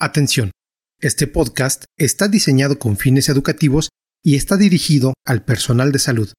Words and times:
Atención, 0.00 0.52
este 1.00 1.26
podcast 1.26 1.84
está 1.96 2.28
diseñado 2.28 2.78
con 2.78 2.96
fines 2.96 3.28
educativos 3.28 3.88
y 4.22 4.36
está 4.36 4.56
dirigido 4.56 5.12
al 5.24 5.44
personal 5.44 5.90
de 5.90 5.98
salud. 5.98 6.32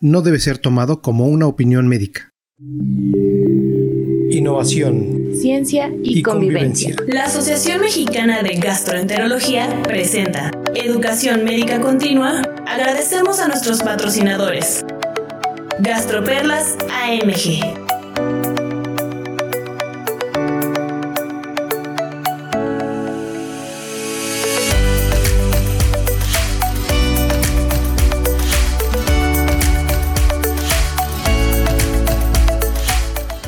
No 0.00 0.20
debe 0.20 0.38
ser 0.38 0.58
tomado 0.58 1.00
como 1.00 1.26
una 1.26 1.46
opinión 1.46 1.88
médica. 1.88 2.28
Innovación. 4.30 5.30
Ciencia 5.40 5.88
y, 6.02 6.18
Y 6.18 6.22
convivencia. 6.22 6.94
convivencia. 6.96 7.14
La 7.14 7.24
Asociación 7.26 7.80
Mexicana 7.80 8.42
de 8.42 8.56
Gastroenterología 8.56 9.82
presenta 9.84 10.50
Educación 10.74 11.44
Médica 11.44 11.80
Continua. 11.80 12.42
Agradecemos 12.66 13.40
a 13.40 13.48
nuestros 13.48 13.82
patrocinadores. 13.82 14.84
Gastroperlas 15.80 16.76
AMG. 16.90 17.85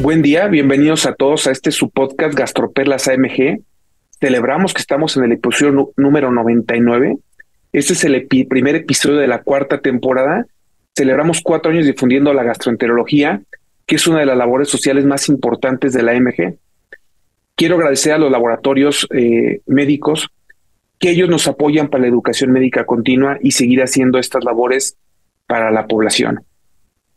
Buen 0.01 0.23
día, 0.23 0.47
bienvenidos 0.47 1.07
a 1.07 1.15
todos 1.15 1.49
a 1.49 1.51
este 1.51 1.73
su 1.73 1.91
podcast 1.91 2.39
Gastroperlas 2.39 3.09
AMG. 3.09 3.63
Celebramos 4.21 4.73
que 4.73 4.81
estamos 4.81 5.17
en 5.17 5.25
el 5.25 5.33
episodio 5.33 5.93
número 5.97 6.31
99. 6.31 7.19
Este 7.73 7.95
es 7.95 8.05
el 8.05 8.29
primer 8.29 8.77
episodio 8.77 9.17
de 9.17 9.27
la 9.27 9.43
cuarta 9.43 9.81
temporada. 9.81 10.47
Celebramos 10.97 11.41
cuatro 11.43 11.73
años 11.73 11.85
difundiendo 11.85 12.33
la 12.33 12.45
gastroenterología, 12.45 13.43
que 13.87 13.97
es 13.97 14.07
una 14.07 14.21
de 14.21 14.27
las 14.27 14.37
labores 14.37 14.69
sociales 14.69 15.05
más 15.05 15.29
importantes 15.29 15.93
de 15.93 16.03
la 16.05 16.13
AMG. 16.13 16.57
Quiero 17.57 17.75
agradecer 17.75 18.13
a 18.13 18.19
los 18.19 18.31
laboratorios 18.31 19.05
eh, 19.11 19.63
médicos 19.67 20.29
que 21.01 21.11
ellos 21.11 21.29
nos 21.29 21.49
apoyan 21.49 21.89
para 21.89 22.03
la 22.03 22.09
educación 22.09 22.53
médica 22.53 22.87
continua 22.87 23.39
y 23.43 23.51
seguir 23.51 23.83
haciendo 23.83 24.21
estas 24.21 24.45
labores 24.45 24.97
para 25.49 25.73
la 25.73 25.89
población. 25.89 26.45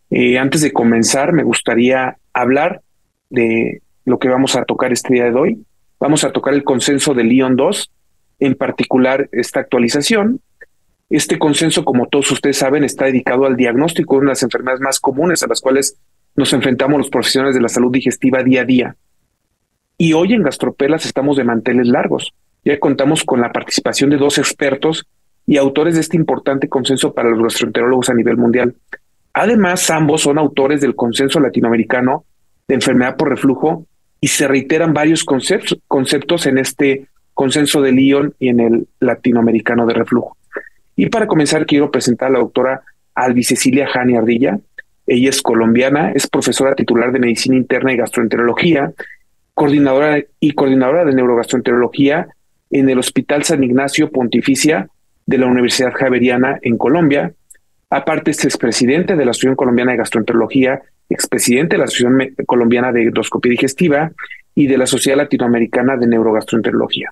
Eh, 0.10 0.40
antes 0.40 0.62
de 0.62 0.74
comenzar, 0.74 1.32
me 1.32 1.44
gustaría 1.44 2.18
hablar 2.34 2.82
de 3.30 3.82
lo 4.06 4.20
que 4.20 4.30
vamos 4.30 4.56
a 4.56 4.64
tocar 4.66 4.92
este 4.92 5.14
día 5.14 5.26
de 5.26 5.36
hoy. 5.36 5.66
Vamos 6.00 6.24
a 6.24 6.32
tocar 6.32 6.54
el 6.54 6.64
consenso 6.64 7.14
de 7.14 7.24
Lyon 7.24 7.56
2, 7.56 7.92
en 8.40 8.56
particular 8.56 9.30
esta 9.32 9.60
actualización. 9.60 10.42
Este 11.10 11.38
consenso, 11.38 11.84
como 11.84 12.08
todos 12.08 12.32
ustedes 12.32 12.58
saben, 12.58 12.84
está 12.84 13.06
dedicado 13.06 13.46
al 13.46 13.58
diagnóstico 13.58 14.16
de 14.16 14.20
una 14.20 14.30
de 14.30 14.32
las 14.32 14.44
enfermedades 14.44 14.82
más 14.82 15.00
comunes 15.00 15.44
a 15.44 15.48
las 15.48 15.62
cuales 15.62 15.98
nos 16.36 16.54
enfrentamos 16.54 16.98
los 16.98 17.10
profesionales 17.10 17.56
de 17.56 17.62
la 17.62 17.70
salud 17.70 17.92
digestiva 17.92 18.44
día 18.44 18.62
a 18.62 18.66
día. 18.66 18.96
Y 19.98 20.14
hoy 20.14 20.34
en 20.34 20.44
Gastropelas 20.44 21.06
estamos 21.06 21.38
de 21.38 21.44
manteles 21.44 21.88
largos. 21.88 22.34
Ya 22.64 22.80
contamos 22.80 23.24
con 23.24 23.42
la 23.42 23.52
participación 23.52 24.10
de 24.10 24.18
dos 24.18 24.38
expertos 24.38 25.06
y 25.46 25.58
autores 25.58 25.96
de 25.96 26.02
este 26.02 26.18
importante 26.18 26.70
consenso 26.70 27.14
para 27.14 27.30
los 27.30 27.42
gastroenterólogos 27.42 28.10
a 28.10 28.14
nivel 28.14 28.38
mundial. 28.38 28.76
Además, 29.34 29.90
ambos 29.90 30.22
son 30.22 30.38
autores 30.38 30.82
del 30.82 30.96
consenso 30.96 31.40
latinoamericano 31.40 32.26
de 32.68 32.76
enfermedad 32.76 33.16
por 33.16 33.30
reflujo 33.30 33.86
y 34.20 34.28
se 34.28 34.48
reiteran 34.48 34.94
varios 34.94 35.24
conceptos, 35.24 36.46
en 36.46 36.58
este 36.58 37.08
consenso 37.34 37.82
de 37.82 37.92
Lyon 37.92 38.36
y 38.40 38.50
en 38.50 38.60
el 38.60 38.88
latinoamericano 39.00 39.86
de 39.86 39.94
reflujo. 39.94 40.38
Y 40.96 41.08
para 41.08 41.28
comenzar, 41.28 41.66
quiero 41.66 41.90
presentar 41.90 42.30
a 42.30 42.34
la 42.34 42.40
doctora 42.40 42.82
Albi 43.16 43.44
Cecilia 43.44 43.88
Jani 43.88 44.16
Ardilla. 44.16 44.60
Ella 45.08 45.30
es 45.30 45.42
colombiana, 45.42 46.12
es 46.12 46.28
profesora 46.28 46.76
titular 46.76 47.12
de 47.12 47.20
Medicina 47.20 47.56
Interna 47.56 47.94
y 47.94 47.98
Gastroenterología, 47.98 48.94
coordinadora 49.54 50.24
y 50.40 50.52
coordinadora 50.52 51.06
de 51.06 51.14
Neurogastroenterología 51.14 52.28
en 52.70 52.90
el 52.90 53.00
Hospital 53.00 53.44
San 53.44 53.64
Ignacio 53.64 54.12
Pontificia 54.12 54.90
de 55.26 55.38
la 55.38 55.48
Universidad 55.48 55.94
Javeriana 55.94 56.60
en 56.62 56.78
Colombia. 56.78 57.34
Aparte, 57.92 58.32
es 58.32 58.46
expresidente 58.46 59.18
de 59.18 59.26
la 59.26 59.32
Asociación 59.32 59.58
Colombiana 59.58 59.92
de 59.92 59.98
Gastroenterología, 59.98 60.82
expresidente 61.10 61.76
de 61.76 61.80
la 61.80 61.84
Asociación 61.84 62.36
Colombiana 62.46 62.94
de 62.94 63.04
Endoscopía 63.04 63.52
Digestiva 63.52 64.12
y 64.56 64.68
de 64.68 64.78
la 64.78 64.88
Sociedad 64.88 65.18
Latinoamericana 65.18 65.98
de 65.98 66.08
Neurogastroenterología. 66.08 67.10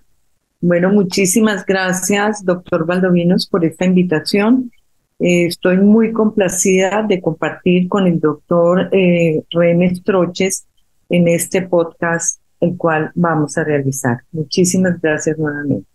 Bueno, 0.61 0.89
muchísimas 0.89 1.65
gracias, 1.65 2.45
doctor 2.45 2.85
Valdovinos, 2.85 3.45
por 3.47 3.65
esta 3.65 3.83
invitación. 3.83 4.71
Eh, 5.19 5.47
estoy 5.47 5.77
muy 5.77 6.13
complacida 6.13 7.05
de 7.07 7.19
compartir 7.19 7.89
con 7.89 8.07
el 8.07 8.21
doctor 8.21 8.87
eh, 8.93 9.43
René 9.51 9.93
Troches 10.03 10.65
en 11.09 11.27
este 11.27 11.63
podcast, 11.63 12.39
el 12.61 12.77
cual 12.77 13.11
vamos 13.15 13.57
a 13.57 13.65
realizar. 13.65 14.19
Muchísimas 14.31 15.01
gracias 15.01 15.37
nuevamente. 15.37 15.85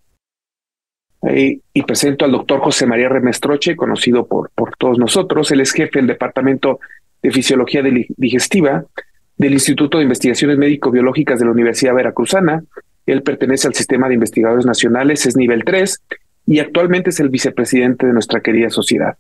Y 1.27 1.83
presento 1.83 2.25
al 2.25 2.33
doctor 2.33 2.61
José 2.61 2.87
María 2.87 3.09
Remestroche, 3.09 3.77
conocido 3.77 4.27
por, 4.27 4.51
por 4.55 4.77
todos 4.77 4.99
nosotros. 4.99 5.51
Él 5.53 5.61
es 5.61 5.73
jefe 5.73 5.99
del 5.99 6.07
Departamento 6.07 6.81
de 7.23 7.31
Fisiología 7.31 7.83
Digestiva 8.17 8.85
del 9.37 9.53
Instituto 9.53 9.99
de 9.99 10.05
Investigaciones 10.05 10.59
Médico-Biológicas 10.59 11.39
de 11.39 11.47
la 11.47 11.51
Universidad 11.51 11.95
Veracruzana. 11.95 12.63
Él 13.07 13.23
pertenece 13.23 13.67
al 13.67 13.75
Sistema 13.75 14.09
de 14.09 14.15
Investigadores 14.15 14.67
Nacionales, 14.67 15.27
es 15.27 15.37
nivel 15.37 15.65
3 15.65 16.01
y 16.47 16.61
actualmente 16.61 17.11
es 17.11 17.21
el 17.21 17.29
vicepresidente 17.29 18.07
de 18.07 18.13
nuestra 18.13 18.41
querida 18.41 18.71
sociedad. 18.71 19.17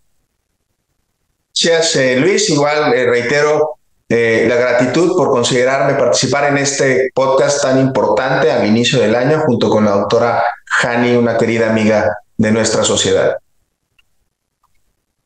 Gracias, 1.62 1.96
eh, 1.96 2.20
Luis. 2.20 2.50
Igual 2.50 2.92
eh, 2.94 3.06
reitero 3.06 3.78
eh, 4.08 4.46
la 4.48 4.56
gratitud 4.56 5.16
por 5.16 5.30
considerarme 5.30 5.94
participar 5.94 6.50
en 6.50 6.58
este 6.58 7.10
podcast 7.14 7.62
tan 7.62 7.78
importante 7.78 8.50
al 8.50 8.66
inicio 8.66 9.00
del 9.00 9.14
año 9.14 9.40
junto 9.46 9.68
con 9.68 9.84
la 9.84 9.92
doctora 9.92 10.42
Hani, 10.82 11.16
una 11.16 11.36
querida 11.36 11.70
amiga 11.70 12.16
de 12.36 12.52
nuestra 12.52 12.82
sociedad. 12.82 13.36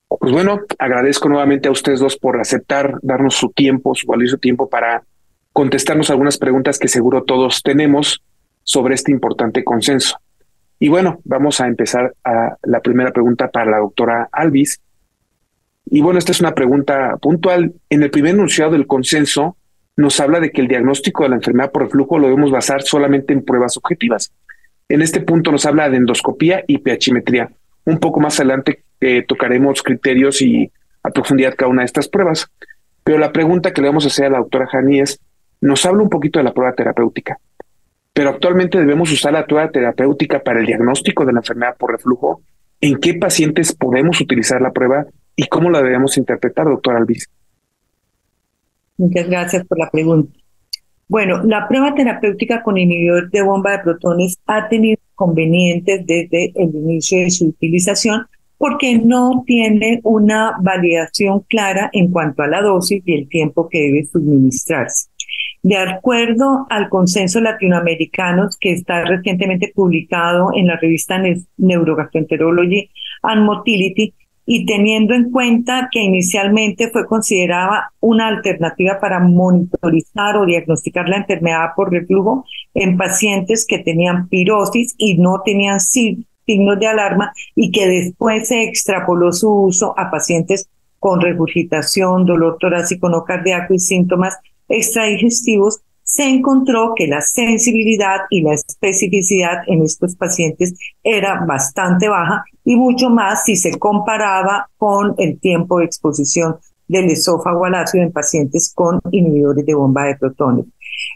Pues 0.09 0.33
bueno, 0.33 0.61
agradezco 0.79 1.29
nuevamente 1.29 1.69
a 1.69 1.71
ustedes 1.73 2.01
dos 2.01 2.17
por 2.17 2.41
aceptar, 2.41 2.99
darnos 3.03 3.35
su 3.35 3.51
tiempo, 3.51 3.95
su 3.95 4.07
valioso 4.07 4.39
tiempo 4.39 4.69
para 4.69 5.03
contestarnos 5.53 6.11
algunas 6.11 6.39
preguntas 6.39 6.79
que 6.79 6.89
seguro 6.89 7.25
todos 7.25 7.63
tenemos 7.63 8.23
sobre 8.63 8.95
este 8.95 9.13
importante 9.13 9.65
consenso. 9.65 10.19
Y 10.79 10.89
bueno, 10.89 11.21
vamos 11.25 11.61
a 11.61 11.67
empezar 11.67 12.15
a 12.25 12.57
la 12.63 12.81
primera 12.81 13.13
pregunta 13.13 13.49
para 13.49 13.71
la 13.71 13.79
doctora 13.79 14.29
Alvis. 14.31 14.81
Y 15.87 16.01
bueno, 16.01 16.19
esta 16.19 16.33
es 16.33 16.41
una 16.41 16.55
pregunta 16.55 17.17
puntual. 17.21 17.75
En 17.91 18.03
el 18.03 18.11
primer 18.11 18.35
enunciado 18.35 18.73
del 18.73 18.87
consenso 18.87 19.57
nos 19.97 20.21
habla 20.21 20.39
de 20.39 20.51
que 20.51 20.61
el 20.61 20.69
diagnóstico 20.69 21.25
de 21.25 21.31
la 21.31 21.37
enfermedad 21.37 21.73
por 21.73 21.83
reflujo 21.83 22.19
lo 22.19 22.29
debemos 22.29 22.51
basar 22.51 22.83
solamente 22.83 23.33
en 23.33 23.45
pruebas 23.45 23.77
objetivas. 23.77 24.33
En 24.89 25.03
este 25.03 25.21
punto 25.21 25.53
nos 25.53 25.67
habla 25.67 25.91
de 25.91 25.99
endoscopía 25.99 26.65
y 26.67 26.79
pHimetría. 26.79 27.51
Un 27.85 27.99
poco 27.99 28.21
más 28.21 28.41
adelante 28.41 28.85
eh, 29.01 29.25
tocaremos 29.27 29.83
criterios 29.83 30.41
y 30.43 30.71
a 31.03 31.11
profundidad 31.11 31.55
cada 31.57 31.71
una 31.71 31.83
de 31.83 31.87
estas 31.87 32.09
pruebas. 32.09 32.51
Pero 33.05 33.19
la 33.19 33.33
pregunta 33.33 33.73
que 33.73 33.81
le 33.81 33.89
vamos 33.89 34.05
a 34.05 34.09
hacer 34.09 34.27
a 34.27 34.31
la 34.31 34.39
doctora 34.39 34.67
Jani 34.67 35.01
es, 35.01 35.21
nos 35.61 35.85
habla 35.87 36.03
un 36.03 36.11
poquito 36.11 36.39
de 36.39 36.45
la 36.45 36.53
prueba 36.53 36.75
terapéutica, 36.75 37.39
pero 38.13 38.31
actualmente 38.31 38.79
debemos 38.79 39.11
usar 39.13 39.33
la 39.33 39.47
prueba 39.47 39.71
terapéutica 39.71 40.43
para 40.43 40.61
el 40.61 40.67
diagnóstico 40.67 41.25
de 41.25 41.33
la 41.33 41.41
enfermedad 41.41 41.77
por 41.77 41.93
reflujo. 41.93 42.43
¿En 42.81 42.99
qué 42.99 43.15
pacientes 43.15 43.75
podemos 43.75 44.21
utilizar 44.21 44.61
la 44.61 44.73
prueba 44.73 45.07
y 45.35 45.47
cómo 45.47 45.71
la 45.71 45.83
debemos 45.83 46.17
interpretar, 46.17 46.67
doctor 46.67 46.97
Alvis? 46.97 47.29
Muchas 48.97 49.29
gracias 49.29 49.67
por 49.67 49.79
la 49.79 49.91
pregunta. 49.91 50.38
Bueno, 51.09 51.43
la 51.45 51.67
prueba 51.67 51.95
terapéutica 51.95 52.63
con 52.63 52.77
inhibidor 52.77 53.31
de 53.31 53.43
bomba 53.43 53.73
de 53.73 53.79
protones 53.79 54.39
ha 54.47 54.69
tenido 54.69 54.99
inconvenientes 55.13 56.07
desde 56.07 56.53
el 56.55 56.75
inicio 56.75 57.21
de 57.21 57.31
su 57.31 57.47
utilización 57.47 58.27
porque 58.59 58.99
no 58.99 59.45
tiene 59.47 60.01
una 60.03 60.57
validación 60.61 61.41
clara 61.49 61.89
en 61.93 62.11
cuanto 62.11 62.43
a 62.43 62.49
la 62.49 62.61
dosis 62.61 63.03
y 63.07 63.15
el 63.15 63.29
tiempo 63.29 63.69
que 63.69 63.79
debe 63.79 64.05
suministrarse. 64.05 65.09
De 65.63 65.77
acuerdo 65.77 66.67
al 66.69 66.89
consenso 66.89 67.41
latinoamericano 67.41 68.49
que 68.61 68.73
está 68.73 69.05
recientemente 69.05 69.73
publicado 69.75 70.51
en 70.55 70.67
la 70.67 70.77
revista 70.77 71.19
Ne- 71.19 71.43
Neurogastroenterology 71.57 72.91
and 73.23 73.45
Motility, 73.45 74.13
y 74.51 74.65
teniendo 74.65 75.13
en 75.13 75.31
cuenta 75.31 75.91
que 75.93 76.01
inicialmente 76.01 76.89
fue 76.91 77.07
considerada 77.07 77.93
una 78.01 78.29
alternativa 78.29 78.99
para 78.99 79.21
monitorizar 79.21 80.39
o 80.39 80.47
diagnosticar 80.47 81.07
la 81.07 81.19
enfermedad 81.19 81.73
por 81.77 81.93
reflujo 81.93 82.47
en 82.73 82.97
pacientes 82.97 83.67
que 83.69 83.79
tenían 83.81 84.27
pirosis 84.31 84.95
y 84.97 85.19
no 85.19 85.43
tenían 85.45 85.81
si- 85.81 86.27
signos 86.47 86.81
de 86.81 86.87
alarma 86.87 87.31
y 87.55 87.71
que 87.71 87.87
después 87.89 88.49
se 88.49 88.63
extrapoló 88.63 89.33
su 89.35 89.53
uso 89.53 89.93
a 89.99 90.11
pacientes 90.11 90.71
con 90.99 91.21
regurgitación, 91.21 92.25
dolor 92.25 92.57
torácico 92.59 93.11
no 93.11 93.25
cardíaco 93.25 93.75
y 93.75 93.79
síntomas 93.79 94.39
extradigestivos, 94.67 95.81
se 96.09 96.25
encontró 96.25 96.95
que 96.97 97.07
la 97.07 97.21
sensibilidad 97.21 98.23
y 98.31 98.41
la 98.41 98.55
especificidad 98.55 99.59
en 99.67 99.83
estos 99.83 100.17
pacientes 100.17 100.73
era 101.03 101.45
bastante 101.47 102.09
baja 102.09 102.45
y 102.65 102.77
mucho 102.77 103.11
más 103.11 103.45
si 103.45 103.57
se 103.57 103.79
comparaba 103.79 104.71
con 104.79 105.15
el 105.19 105.39
tiempo 105.39 105.79
de 105.79 105.85
exposición 105.85 106.57
del 106.89 107.11
esófago 107.11 107.67
al 107.67 107.75
ácido 107.75 108.05
en 108.05 108.13
pacientes 108.13 108.73
con 108.75 109.01
inhibidores 109.11 109.67
de 109.67 109.75
bomba 109.75 110.05
de 110.05 110.17
protones. 110.17 110.65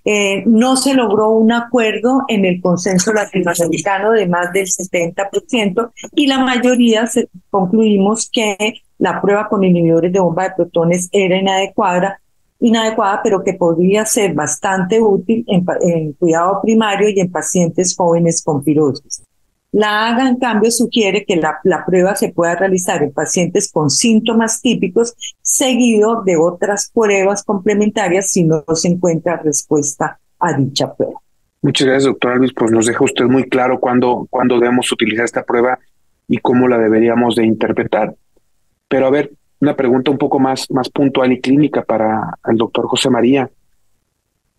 Eh, 0.05 0.45
no 0.45 0.77
se 0.77 0.93
logró 0.93 1.31
un 1.31 1.53
acuerdo 1.53 2.25
en 2.29 2.45
el 2.45 2.61
consenso 2.61 3.15
latinoamericano 3.15 4.13
de 4.13 4.29
más 4.29 4.53
del 4.53 4.67
70% 4.67 5.91
y 6.15 6.27
la 6.27 6.45
mayoría 6.45 7.09
concluimos 7.49 8.29
que 8.31 8.75
la 8.99 9.23
prueba 9.23 9.49
con 9.49 9.65
inhibidores 9.65 10.13
de 10.13 10.21
bomba 10.21 10.45
de 10.45 10.55
protones 10.55 11.09
era 11.13 11.39
inadecuada, 11.39 12.21
inadecuada 12.63 13.21
pero 13.23 13.45
que 13.45 13.55
podría 13.55 14.07
ser 14.07 14.33
bastante 14.35 15.01
útil 15.01 15.45
en, 15.49 15.65
en 15.83 16.13
cuidado 16.15 16.61
primario 16.63 17.09
y 17.11 17.21
en 17.21 17.31
pacientes 17.31 17.95
jóvenes 17.97 18.43
con 18.43 18.63
pirosis. 18.65 19.23
La 19.73 20.09
AGA, 20.09 20.29
en 20.29 20.37
cambio, 20.37 20.71
sugiere 20.71 21.25
que 21.25 21.37
la, 21.37 21.59
prueba 21.87 22.15
se 22.15 22.31
pueda 22.31 22.55
realizar 22.55 23.03
en 23.03 23.11
pacientes 23.11 23.73
con 23.73 23.89
síntomas 23.89 24.61
típicos, 24.61 25.15
seguido 25.41 26.23
de 26.25 26.37
otras 26.37 26.91
pruebas 26.93 27.43
complementarias 27.43 28.31
si 28.31 28.45
no 28.45 28.63
se 28.75 28.89
encuentra 28.89 29.39
respuesta 29.39 30.21
a 30.39 30.53
dicha 30.53 30.95
prueba. 30.95 31.19
Muchas 31.63 31.87
gracias, 31.87 32.05
doctor 32.05 32.33
Alvis. 32.33 32.53
Pues 32.55 32.71
nos 32.71 32.85
deja 32.85 33.03
usted 33.03 33.25
muy 33.25 33.49
claro 33.49 33.81
cuándo, 33.81 34.27
cuándo 34.29 34.59
debemos 34.59 34.93
utilizar 34.93 35.25
esta 35.25 35.43
prueba 35.43 35.79
y 36.29 36.37
cómo 36.37 36.69
la 36.69 36.77
deberíamos 36.77 37.35
de 37.35 37.47
interpretar. 37.47 38.15
Pero 38.89 39.07
a 39.07 39.11
ver, 39.11 39.33
una 39.63 39.75
pregunta 39.75 40.11
un 40.11 40.19
poco 40.19 40.39
más, 40.39 40.71
más 40.71 40.91
puntual 40.91 41.33
y 41.33 41.41
clínica 41.41 41.83
para 41.83 42.37
el 42.47 42.57
doctor 42.57 42.87
José 42.87 43.09
María. 43.09 43.49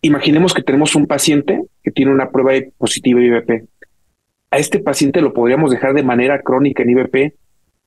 Imaginemos 0.02 0.54
que 0.54 0.64
tenemos 0.64 0.96
un 0.96 1.06
paciente 1.06 1.62
que 1.84 1.92
tiene 1.92 2.12
una 2.12 2.30
prueba 2.32 2.54
positiva 2.78 3.22
IVP 3.22 3.68
a 4.54 4.58
este 4.60 4.78
paciente 4.78 5.20
lo 5.20 5.34
podríamos 5.34 5.72
dejar 5.72 5.96
de 5.96 6.04
manera 6.04 6.40
crónica 6.44 6.84
en 6.84 6.92
IBP 6.92 7.34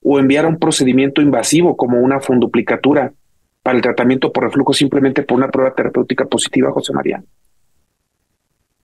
o 0.03 0.19
enviar 0.19 0.43
a 0.43 0.49
un 0.49 0.59
procedimiento 0.59 1.21
invasivo 1.21 1.77
como 1.77 2.01
una 2.01 2.19
funduplicatura 2.19 3.13
para 3.63 3.77
el 3.77 3.81
tratamiento 3.81 4.33
por 4.33 4.43
reflujo 4.43 4.73
simplemente 4.73 5.23
por 5.23 5.37
una 5.37 5.49
prueba 5.49 5.73
terapéutica 5.73 6.25
positiva, 6.25 6.73
José 6.73 6.91
María? 6.91 7.23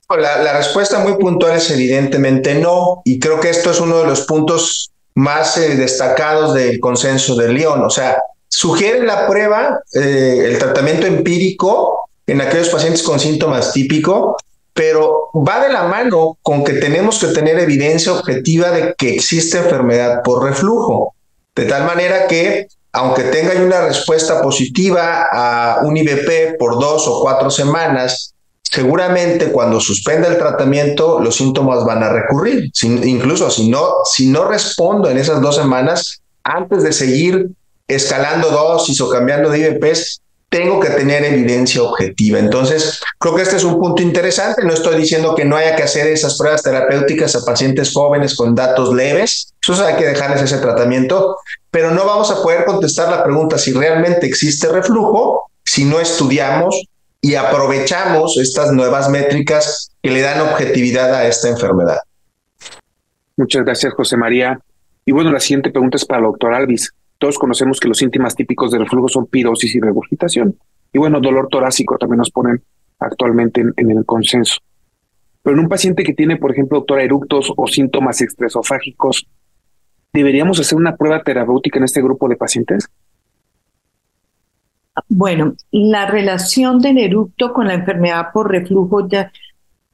La, 0.09 0.55
respuesta 0.55 0.99
muy 0.99 1.15
puntual 1.17 1.57
es 1.57 1.71
evidentemente 1.71 2.55
no, 2.55 3.01
y 3.03 3.19
creo 3.19 3.41
que 3.41 3.49
esto 3.49 3.71
es 3.71 3.81
uno 3.81 3.99
de 3.99 4.05
los 4.05 4.21
puntos 4.21 4.92
más 5.15 5.57
eh, 5.57 5.75
destacados 5.75 6.53
del 6.53 6.79
consenso 6.79 7.35
de 7.35 7.49
León. 7.49 7.83
O 7.83 7.89
sea, 7.89 8.21
sugiere 8.47 9.03
la 9.03 9.27
prueba, 9.27 9.79
eh, 9.93 10.43
el 10.45 10.57
tratamiento 10.57 11.07
empírico 11.07 12.09
en 12.25 12.41
aquellos 12.41 12.69
pacientes 12.69 13.03
con 13.03 13.19
síntomas 13.19 13.73
típicos, 13.73 14.35
pero 14.73 15.29
va 15.35 15.63
de 15.65 15.71
la 15.71 15.83
mano 15.83 16.37
con 16.41 16.63
que 16.63 16.73
tenemos 16.73 17.19
que 17.19 17.27
tener 17.27 17.59
evidencia 17.59 18.13
objetiva 18.13 18.71
de 18.71 18.95
que 18.97 19.15
existe 19.15 19.57
enfermedad 19.57 20.21
por 20.23 20.43
reflujo, 20.43 21.13
de 21.55 21.65
tal 21.65 21.85
manera 21.85 22.27
que 22.27 22.67
aunque 22.91 23.23
tenga 23.23 23.59
una 23.59 23.81
respuesta 23.87 24.41
positiva 24.41 25.27
a 25.31 25.79
un 25.81 25.97
IBP 25.97 26.57
por 26.59 26.79
dos 26.79 27.07
o 27.07 27.21
cuatro 27.21 27.49
semanas, 27.49 28.35
seguramente 28.73 29.51
cuando 29.51 29.79
suspenda 29.79 30.27
el 30.27 30.39
tratamiento 30.39 31.19
los 31.19 31.35
síntomas 31.35 31.85
van 31.85 32.01
a 32.01 32.09
recurrir. 32.09 32.71
incluso 32.81 33.51
si 33.51 33.69
no, 33.69 33.97
si 34.03 34.27
no 34.27 34.45
respondo 34.45 35.11
en 35.11 35.19
esas 35.19 35.41
dos 35.41 35.55
semanas, 35.57 36.23
antes 36.43 36.81
de 36.81 36.91
seguir 36.91 37.49
escalando 37.87 38.49
dosis 38.49 38.99
o 38.99 39.09
cambiando 39.09 39.51
de 39.51 39.59
IBPs, 39.59 40.21
tengo 40.49 40.79
que 40.79 40.89
tener 40.89 41.23
evidencia 41.23 41.83
objetiva. 41.83 42.39
Entonces, 42.39 42.99
creo 43.19 43.35
que 43.35 43.43
este 43.43 43.57
es 43.57 43.63
un 43.63 43.79
punto 43.79 44.01
interesante. 44.01 44.63
No 44.63 44.73
estoy 44.73 44.97
diciendo 44.97 45.35
que 45.35 45.45
no 45.45 45.55
haya 45.55 45.75
que 45.75 45.83
hacer 45.83 46.07
esas 46.07 46.35
pruebas 46.35 46.63
terapéuticas 46.63 47.35
a 47.35 47.45
pacientes 47.45 47.93
jóvenes 47.93 48.35
con 48.35 48.55
datos 48.55 48.91
leves. 48.91 49.53
Eso 49.61 49.85
hay 49.85 49.97
que 49.97 50.07
dejarles 50.07 50.41
ese 50.41 50.57
tratamiento, 50.57 51.37
pero 51.69 51.91
no 51.91 52.05
vamos 52.05 52.31
a 52.31 52.41
poder 52.41 52.65
contestar 52.65 53.09
la 53.09 53.23
pregunta 53.23 53.59
si 53.59 53.71
realmente 53.71 54.25
existe 54.25 54.67
reflujo 54.67 55.51
si 55.63 55.85
no 55.85 55.99
estudiamos 55.99 56.83
y 57.25 57.35
aprovechamos 57.35 58.37
estas 58.37 58.73
nuevas 58.73 59.09
métricas 59.09 59.95
que 60.03 60.11
le 60.11 60.19
dan 60.19 60.41
objetividad 60.41 61.15
a 61.15 61.25
esta 61.25 61.47
enfermedad. 61.47 61.99
Muchas 63.37 63.63
gracias, 63.63 63.93
José 63.93 64.17
María. 64.17 64.59
Y 65.05 65.13
bueno, 65.13 65.31
la 65.31 65.39
siguiente 65.39 65.71
pregunta 65.71 65.95
es 65.95 66.03
para 66.03 66.19
el 66.19 66.25
doctor 66.25 66.53
Alvis. 66.53 66.91
Todos 67.17 67.39
conocemos 67.39 67.79
que 67.79 67.87
los 67.87 67.97
síntomas 67.97 68.35
típicos 68.35 68.71
del 68.71 68.81
reflujo 68.81 69.07
son 69.07 69.25
pirosis 69.27 69.73
y 69.73 69.79
regurgitación. 69.79 70.57
Y 70.91 70.99
bueno, 70.99 71.21
dolor 71.21 71.47
torácico 71.47 71.97
también 71.97 72.17
nos 72.17 72.29
ponen 72.29 72.61
actualmente 72.99 73.61
en, 73.61 73.91
el 73.91 74.05
consenso. 74.05 74.59
Pero 75.41 75.55
en 75.55 75.63
un 75.63 75.69
paciente 75.69 76.03
que 76.03 76.13
tiene, 76.13 76.35
por 76.35 76.51
ejemplo, 76.51 76.79
doctora, 76.79 77.03
eructos 77.03 77.53
o 77.55 77.67
síntomas 77.67 78.19
extresofágicos, 78.19 79.29
¿deberíamos 80.11 80.59
hacer 80.59 80.77
una 80.77 80.97
prueba 80.97 81.23
terapéutica 81.23 81.79
en 81.79 81.85
este 81.85 82.01
grupo 82.01 82.27
de 82.27 82.35
pacientes? 82.35 82.89
Bueno, 85.07 85.55
la 85.71 86.05
relación 86.05 86.79
del 86.79 86.99
eructo 86.99 87.51
con 87.51 87.67
la 87.67 87.73
enfermedad 87.73 88.27
por 88.33 88.51
reflujo, 88.51 89.07
ya 89.07 89.31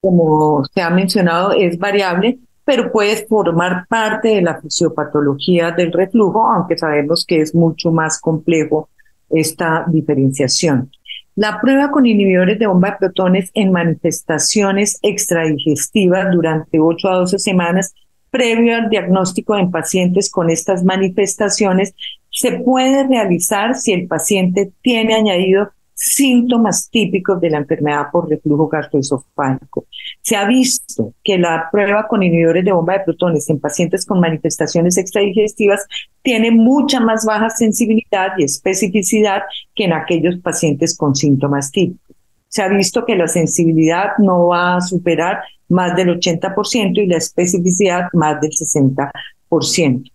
como 0.02 0.64
se 0.74 0.82
ha 0.82 0.90
mencionado, 0.90 1.52
es 1.52 1.78
variable, 1.78 2.40
pero 2.66 2.92
puede 2.92 3.26
formar 3.28 3.88
parte 3.88 4.30
de 4.30 4.42
la 4.42 4.62
fisiopatología 4.62 5.72
del 5.72 5.92
reflujo, 5.92 6.46
aunque 6.46 6.78
sabemos 6.78 7.26
que 7.26 7.42
es 7.42 7.56
mucho 7.56 7.92
más 7.92 8.20
complejo 8.20 8.90
esta 9.30 9.86
diferenciación. 9.88 10.92
La 11.36 11.62
prueba 11.62 11.90
con 11.92 12.06
inhibidores 12.06 12.60
de 12.60 12.68
bomba 12.68 12.92
de 12.92 12.98
protones 12.98 13.50
en 13.54 13.72
manifestaciones 13.72 15.00
extradigestivas 15.02 16.32
durante 16.32 16.80
8 16.80 17.08
a 17.08 17.16
12 17.16 17.40
semanas 17.40 17.94
previo 18.30 18.76
al 18.76 18.90
diagnóstico 18.90 19.56
en 19.58 19.72
pacientes 19.72 20.30
con 20.30 20.50
estas 20.50 20.84
manifestaciones 20.84 21.96
se 22.40 22.54
puede 22.54 23.06
realizar 23.06 23.76
si 23.76 23.92
el 23.92 24.08
paciente 24.08 24.72
tiene 24.82 25.14
añadido 25.14 25.72
síntomas 25.94 26.90
típicos 26.90 27.42
de 27.42 27.50
la 27.50 27.58
enfermedad 27.58 28.06
por 28.14 28.30
reflujo 28.30 28.70
gastroesofágico. 28.70 29.88
Se 30.22 30.38
ha 30.38 30.48
visto 30.48 31.16
que 31.22 31.38
la 31.38 31.68
prueba 31.70 32.08
con 32.08 32.24
inhibidores 32.24 32.64
de 32.64 32.72
bomba 32.72 32.94
de 32.94 33.02
protones 33.02 33.50
en 33.50 33.60
pacientes 33.60 34.06
con 34.06 34.22
manifestaciones 34.22 34.98
extradigestivas 34.98 35.86
tiene 36.22 36.52
mucha 36.52 37.02
más 37.02 37.26
baja 37.26 37.50
sensibilidad 37.50 38.30
y 38.38 38.46
especificidad 38.46 39.42
que 39.76 39.84
en 39.84 39.92
aquellos 39.92 40.38
pacientes 40.38 40.96
con 40.96 41.16
síntomas 41.16 41.70
típicos. 41.70 42.16
Se 42.48 42.62
ha 42.62 42.70
visto 42.70 43.06
que 43.06 43.18
la 43.18 43.28
sensibilidad 43.28 44.12
no 44.18 44.48
va 44.48 44.78
a 44.78 44.82
superar 44.82 45.42
más 45.68 45.94
del 45.94 46.18
80% 46.18 47.04
y 47.04 47.06
la 47.06 47.18
especificidad 47.18 48.06
más 48.14 48.40
del 48.40 48.52
60%. 48.52 50.10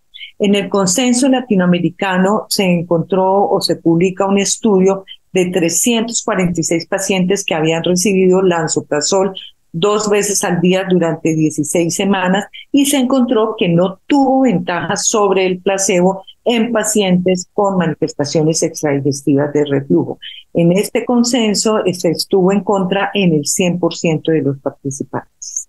En 0.44 0.54
el 0.54 0.68
consenso 0.68 1.26
latinoamericano 1.30 2.44
se 2.50 2.64
encontró 2.64 3.48
o 3.48 3.62
se 3.62 3.76
publica 3.76 4.26
un 4.26 4.36
estudio 4.36 5.06
de 5.32 5.46
346 5.46 6.86
pacientes 6.86 7.46
que 7.46 7.54
habían 7.54 7.82
recibido 7.82 8.42
lansoprazol 8.42 9.34
dos 9.72 10.10
veces 10.10 10.44
al 10.44 10.60
día 10.60 10.84
durante 10.86 11.34
16 11.34 11.94
semanas 11.94 12.44
y 12.70 12.84
se 12.84 12.98
encontró 12.98 13.54
que 13.56 13.70
no 13.70 14.00
tuvo 14.06 14.42
ventajas 14.42 15.06
sobre 15.06 15.46
el 15.46 15.60
placebo 15.60 16.26
en 16.44 16.72
pacientes 16.72 17.48
con 17.54 17.78
manifestaciones 17.78 18.62
extradigestivas 18.62 19.50
de 19.54 19.64
reflujo. 19.64 20.18
En 20.52 20.72
este 20.72 21.06
consenso 21.06 21.78
se 21.90 22.10
estuvo 22.10 22.52
en 22.52 22.60
contra 22.60 23.10
en 23.14 23.32
el 23.32 23.44
100% 23.44 24.30
de 24.30 24.42
los 24.42 24.58
participantes. 24.58 25.68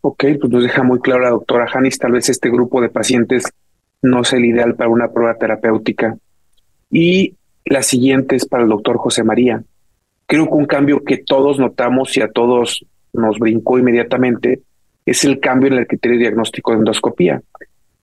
Ok, 0.00 0.24
pues 0.40 0.52
nos 0.52 0.62
deja 0.62 0.82
muy 0.82 1.00
claro 1.00 1.22
la 1.22 1.30
doctora 1.30 1.66
Janis, 1.66 1.98
tal 1.98 2.12
vez 2.12 2.28
este 2.28 2.50
grupo 2.50 2.80
de 2.80 2.88
pacientes 2.88 3.44
no 4.02 4.22
es 4.22 4.32
el 4.32 4.44
ideal 4.44 4.74
para 4.76 4.90
una 4.90 5.08
prueba 5.08 5.34
terapéutica. 5.34 6.16
Y 6.90 7.34
la 7.64 7.82
siguiente 7.82 8.36
es 8.36 8.46
para 8.46 8.62
el 8.62 8.68
doctor 8.68 8.96
José 8.98 9.24
María. 9.24 9.62
Creo 10.26 10.46
que 10.46 10.54
un 10.54 10.66
cambio 10.66 11.02
que 11.04 11.18
todos 11.18 11.58
notamos 11.58 12.16
y 12.16 12.20
a 12.20 12.28
todos 12.28 12.84
nos 13.12 13.38
brincó 13.38 13.78
inmediatamente 13.78 14.60
es 15.04 15.24
el 15.24 15.40
cambio 15.40 15.68
en 15.68 15.78
el 15.78 15.86
criterio 15.86 16.18
diagnóstico 16.18 16.72
de 16.72 16.78
endoscopía. 16.78 17.42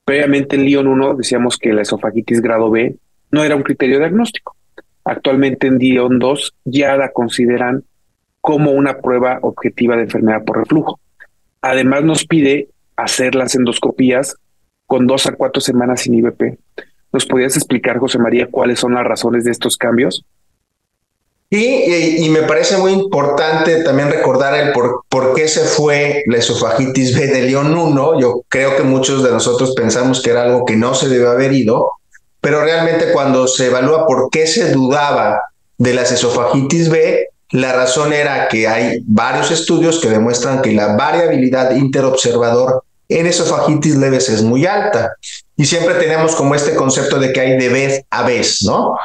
Previamente 0.06 0.56
en 0.56 0.66
Lyon 0.66 0.88
1 0.88 1.16
decíamos 1.16 1.58
que 1.58 1.74
la 1.74 1.82
esofagitis 1.82 2.42
grado 2.42 2.70
B 2.70 2.96
no 3.32 3.44
era 3.44 3.56
un 3.56 3.64
criterio 3.64 4.00
diagnóstico. 4.00 4.56
Actualmente 5.06 5.68
en 5.68 5.78
Lyon 5.78 6.20
2 6.20 6.56
ya 6.66 6.96
la 6.96 7.12
consideran 7.12 7.84
como 8.42 8.72
una 8.72 9.00
prueba 9.00 9.40
objetiva 9.42 9.96
de 9.96 10.04
enfermedad 10.04 10.44
por 10.44 10.58
reflujo. 10.58 11.00
Además 11.63 12.03
nos 12.03 12.25
pide 12.25 12.67
hacer 12.98 13.36
las 13.36 13.55
endoscopías 13.55 14.36
con 14.86 15.08
dos 15.08 15.25
a 15.27 15.32
cuatro 15.32 15.62
semanas 15.62 16.01
sin 16.01 16.13
IVP. 16.13 16.60
¿Nos 17.13 17.25
podrías 17.25 17.55
explicar, 17.55 18.00
José 18.00 18.20
María, 18.20 18.48
cuáles 18.51 18.79
son 18.79 18.96
las 18.96 19.05
razones 19.05 19.46
de 19.46 19.51
estos 19.51 19.77
cambios? 19.77 20.25
Y, 21.50 22.25
y, 22.25 22.29
me 22.29 22.41
parece 22.41 22.77
muy 22.77 22.91
importante 22.91 23.82
también 23.84 24.12
recordar 24.12 24.55
el 24.55 24.74
por, 24.74 25.03
por, 25.08 25.36
qué 25.36 25.48
se 25.48 25.62
fue 25.62 26.24
la 26.25 26.39
esofagitis 26.39 27.17
B 27.17 27.27
de 27.27 27.43
León 27.43 27.77
1. 27.77 28.20
Yo 28.20 28.41
creo 28.50 28.75
que 28.75 28.84
muchos 28.84 29.24
de 29.24 29.32
nosotros 29.32 29.74
pensamos 29.74 30.22
que 30.22 30.32
era 30.32 30.41
algo 30.41 30.65
que 30.65 30.75
no 30.75 30.96
se 30.96 31.08
debe 31.08 31.29
haber 31.29 31.53
ido, 31.53 31.91
pero 32.41 32.62
realmente 32.62 33.13
cuando 33.13 33.48
se 33.48 33.67
evalúa 33.67 34.05
por 34.05 34.29
qué 34.32 34.48
se 34.48 34.72
dudaba 34.72 35.39
de 35.77 35.93
las 35.93 36.12
esofagitis 36.12 36.89
B, 36.89 37.29
la 37.53 37.72
razón 37.72 38.13
era 38.13 38.48
que 38.48 38.67
hay 38.67 39.03
varios 39.05 39.51
estudios 39.51 40.00
que 40.00 40.10
demuestran 40.10 40.63
que 40.63 40.72
la 40.72 40.95
variabilidad 40.95 41.75
interobservador 41.75 42.83
en 43.07 43.27
esofagitis 43.27 43.95
leves 43.95 44.27
es 44.27 44.41
muy 44.41 44.65
alta. 44.65 45.13
Y 45.55 45.65
siempre 45.65 45.93
tenemos 45.95 46.36
como 46.36 46.55
este 46.55 46.74
concepto 46.74 47.19
de 47.19 47.31
que 47.31 47.39
hay 47.41 47.60
de 47.60 47.69
vez 47.69 48.05
a 48.10 48.24
vez, 48.24 48.63
¿no? 48.63 48.98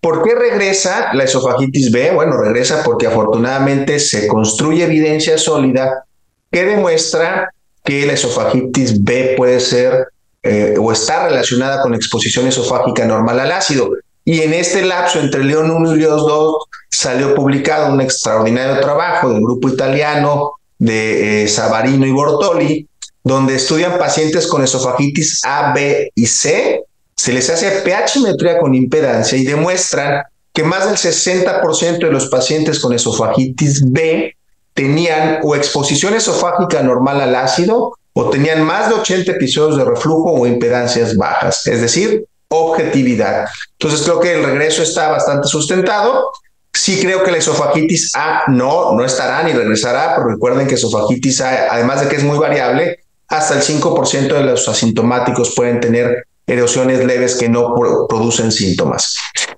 ¿Por 0.00 0.22
qué 0.22 0.34
regresa 0.34 1.12
la 1.12 1.24
esofagitis 1.24 1.92
B? 1.92 2.12
Bueno, 2.12 2.38
regresa 2.38 2.82
porque 2.84 3.06
afortunadamente 3.06 3.98
se 3.98 4.26
construye 4.28 4.84
evidencia 4.84 5.36
sólida 5.36 6.06
que 6.50 6.64
demuestra 6.64 7.52
que 7.84 8.06
la 8.06 8.14
esofagitis 8.14 9.04
B 9.04 9.34
puede 9.36 9.60
ser 9.60 10.08
eh, 10.42 10.76
o 10.80 10.90
está 10.90 11.28
relacionada 11.28 11.82
con 11.82 11.94
exposición 11.94 12.46
esofágica 12.46 13.04
normal 13.04 13.40
al 13.40 13.52
ácido. 13.52 13.90
Y 14.24 14.42
en 14.42 14.54
este 14.54 14.82
lapso 14.82 15.20
entre 15.20 15.44
León 15.44 15.70
1 15.70 15.94
y 15.94 15.98
León 16.00 16.18
2 16.18 16.56
salió 16.90 17.34
publicado 17.34 17.92
un 17.92 18.00
extraordinario 18.00 18.80
trabajo 18.80 19.30
del 19.30 19.40
grupo 19.40 19.68
italiano 19.68 20.52
de 20.78 21.44
eh, 21.44 21.48
Savarino 21.48 22.06
y 22.06 22.12
Bortoli, 22.12 22.88
donde 23.22 23.56
estudian 23.56 23.98
pacientes 23.98 24.46
con 24.46 24.62
esofagitis 24.62 25.40
A, 25.44 25.72
B 25.72 26.10
y 26.14 26.26
C. 26.26 26.82
Se 27.16 27.32
les 27.32 27.50
hace 27.50 27.82
pHmetría 27.82 28.58
con 28.58 28.74
impedancia 28.74 29.36
y 29.36 29.44
demuestran 29.44 30.22
que 30.52 30.64
más 30.64 30.86
del 30.86 30.96
60% 30.96 31.98
de 31.98 32.12
los 32.12 32.28
pacientes 32.28 32.80
con 32.80 32.92
esofagitis 32.92 33.90
B 33.90 34.34
tenían 34.74 35.40
o 35.42 35.54
exposición 35.54 36.14
esofágica 36.14 36.82
normal 36.82 37.20
al 37.20 37.34
ácido 37.34 37.92
o 38.12 38.30
tenían 38.30 38.62
más 38.62 38.88
de 38.88 38.94
80 38.94 39.32
episodios 39.32 39.76
de 39.76 39.84
reflujo 39.84 40.32
o 40.32 40.46
impedancias 40.46 41.16
bajas, 41.16 41.66
es 41.66 41.80
decir, 41.80 42.24
objetividad. 42.50 43.46
Entonces 43.78 44.02
creo 44.02 44.20
que 44.20 44.34
el 44.34 44.44
regreso 44.44 44.82
está 44.82 45.10
bastante 45.10 45.48
sustentado. 45.48 46.30
Sí 46.72 47.00
creo 47.00 47.22
que 47.24 47.30
la 47.30 47.38
esofagitis 47.38 48.12
A 48.14 48.44
no, 48.48 48.92
no 48.92 49.04
estará 49.04 49.42
ni 49.42 49.52
regresará, 49.52 50.14
pero 50.16 50.28
recuerden 50.28 50.66
que 50.66 50.74
esofagitis 50.74 51.40
A, 51.40 51.72
además 51.72 52.02
de 52.02 52.08
que 52.08 52.16
es 52.16 52.24
muy 52.24 52.38
variable, 52.38 53.00
hasta 53.28 53.54
el 53.54 53.62
5% 53.62 54.28
de 54.28 54.42
los 54.42 54.68
asintomáticos 54.68 55.54
pueden 55.54 55.80
tener 55.80 56.26
erosiones 56.46 57.04
leves 57.04 57.36
que 57.36 57.48
no 57.48 57.74
producen 58.08 58.50
síntomas. 58.50 59.16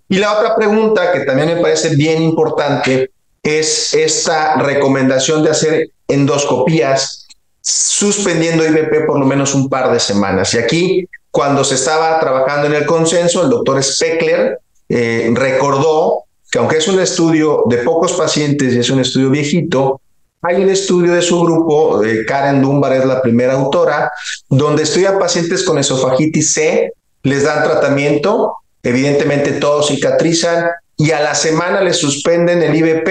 Y 0.08 0.18
la 0.18 0.38
otra 0.38 0.54
pregunta 0.54 1.12
que 1.12 1.20
también 1.20 1.54
me 1.54 1.62
parece 1.62 1.96
bien 1.96 2.22
importante 2.22 3.10
es 3.42 3.94
esta 3.94 4.56
recomendación 4.56 5.42
de 5.42 5.50
hacer 5.50 5.90
endoscopías 6.06 7.26
suspendiendo 7.62 8.66
IBP 8.66 9.06
por 9.06 9.18
lo 9.18 9.24
menos 9.24 9.54
un 9.54 9.68
par 9.68 9.90
de 9.90 10.00
semanas. 10.00 10.52
Y 10.54 10.58
aquí, 10.58 11.08
cuando 11.32 11.64
se 11.64 11.74
estaba 11.76 12.20
trabajando 12.20 12.68
en 12.68 12.74
el 12.74 12.86
consenso, 12.86 13.42
el 13.42 13.50
doctor 13.50 13.82
Speckler 13.82 14.60
eh, 14.88 15.32
recordó 15.34 16.24
que 16.50 16.58
aunque 16.58 16.76
es 16.76 16.86
un 16.86 17.00
estudio 17.00 17.64
de 17.70 17.78
pocos 17.78 18.12
pacientes 18.12 18.74
y 18.74 18.78
es 18.78 18.90
un 18.90 19.00
estudio 19.00 19.30
viejito, 19.30 20.02
hay 20.42 20.62
un 20.62 20.68
estudio 20.68 21.14
de 21.14 21.22
su 21.22 21.40
grupo, 21.40 22.04
eh, 22.04 22.26
Karen 22.26 22.60
Dunbar 22.60 22.92
es 22.92 23.06
la 23.06 23.22
primera 23.22 23.54
autora, 23.54 24.12
donde 24.50 24.82
estudia 24.82 25.18
pacientes 25.18 25.64
con 25.64 25.78
esofagitis 25.78 26.52
C, 26.52 26.92
les 27.22 27.44
dan 27.44 27.64
tratamiento, 27.64 28.56
evidentemente 28.82 29.52
todos 29.52 29.88
cicatrizan 29.88 30.66
y 30.98 31.12
a 31.12 31.20
la 31.20 31.34
semana 31.34 31.80
les 31.80 31.96
suspenden 31.96 32.62
el 32.62 32.74
IBP 32.74 33.08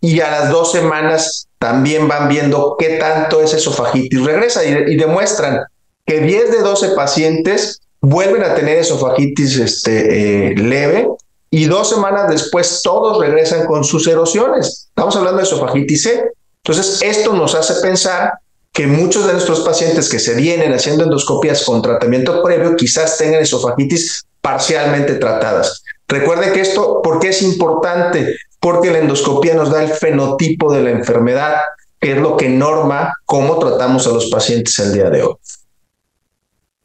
y 0.00 0.20
a 0.20 0.30
las 0.30 0.50
dos 0.50 0.70
semanas 0.70 1.48
también 1.58 2.06
van 2.06 2.28
viendo 2.28 2.76
qué 2.78 2.98
tanto 2.98 3.42
es 3.42 3.52
esofagitis 3.52 4.24
regresa 4.24 4.64
y, 4.64 4.96
demuestran 4.96 5.62
que 6.08 6.20
10 6.20 6.50
de 6.50 6.62
12 6.62 6.88
pacientes 6.96 7.82
vuelven 8.00 8.42
a 8.42 8.54
tener 8.54 8.78
esofagitis 8.78 9.58
este, 9.58 10.52
eh, 10.52 10.54
leve 10.56 11.06
y 11.50 11.66
dos 11.66 11.90
semanas 11.90 12.30
después 12.30 12.80
todos 12.82 13.20
regresan 13.20 13.66
con 13.66 13.84
sus 13.84 14.06
erosiones. 14.08 14.88
Estamos 14.88 15.14
hablando 15.16 15.38
de 15.38 15.44
esofagitis 15.44 16.02
C. 16.02 16.32
Entonces, 16.64 17.02
esto 17.02 17.34
nos 17.34 17.54
hace 17.54 17.74
pensar 17.82 18.32
que 18.72 18.86
muchos 18.86 19.26
de 19.26 19.34
nuestros 19.34 19.60
pacientes 19.60 20.08
que 20.08 20.18
se 20.18 20.34
vienen 20.34 20.72
haciendo 20.72 21.04
endoscopías 21.04 21.62
con 21.64 21.82
tratamiento 21.82 22.42
previo 22.42 22.74
quizás 22.74 23.18
tengan 23.18 23.42
esofagitis 23.42 24.24
parcialmente 24.40 25.16
tratadas. 25.16 25.82
Recuerde 26.08 26.52
que 26.52 26.62
esto, 26.62 27.02
¿por 27.02 27.18
qué 27.18 27.28
es 27.28 27.42
importante? 27.42 28.34
Porque 28.60 28.90
la 28.90 29.00
endoscopía 29.00 29.52
nos 29.52 29.70
da 29.70 29.82
el 29.82 29.90
fenotipo 29.90 30.72
de 30.72 30.82
la 30.82 30.90
enfermedad, 30.90 31.56
que 32.00 32.12
es 32.12 32.18
lo 32.18 32.38
que 32.38 32.48
norma 32.48 33.12
cómo 33.26 33.58
tratamos 33.58 34.06
a 34.06 34.10
los 34.10 34.30
pacientes 34.30 34.78
el 34.78 34.94
día 34.94 35.10
de 35.10 35.22
hoy. 35.22 35.34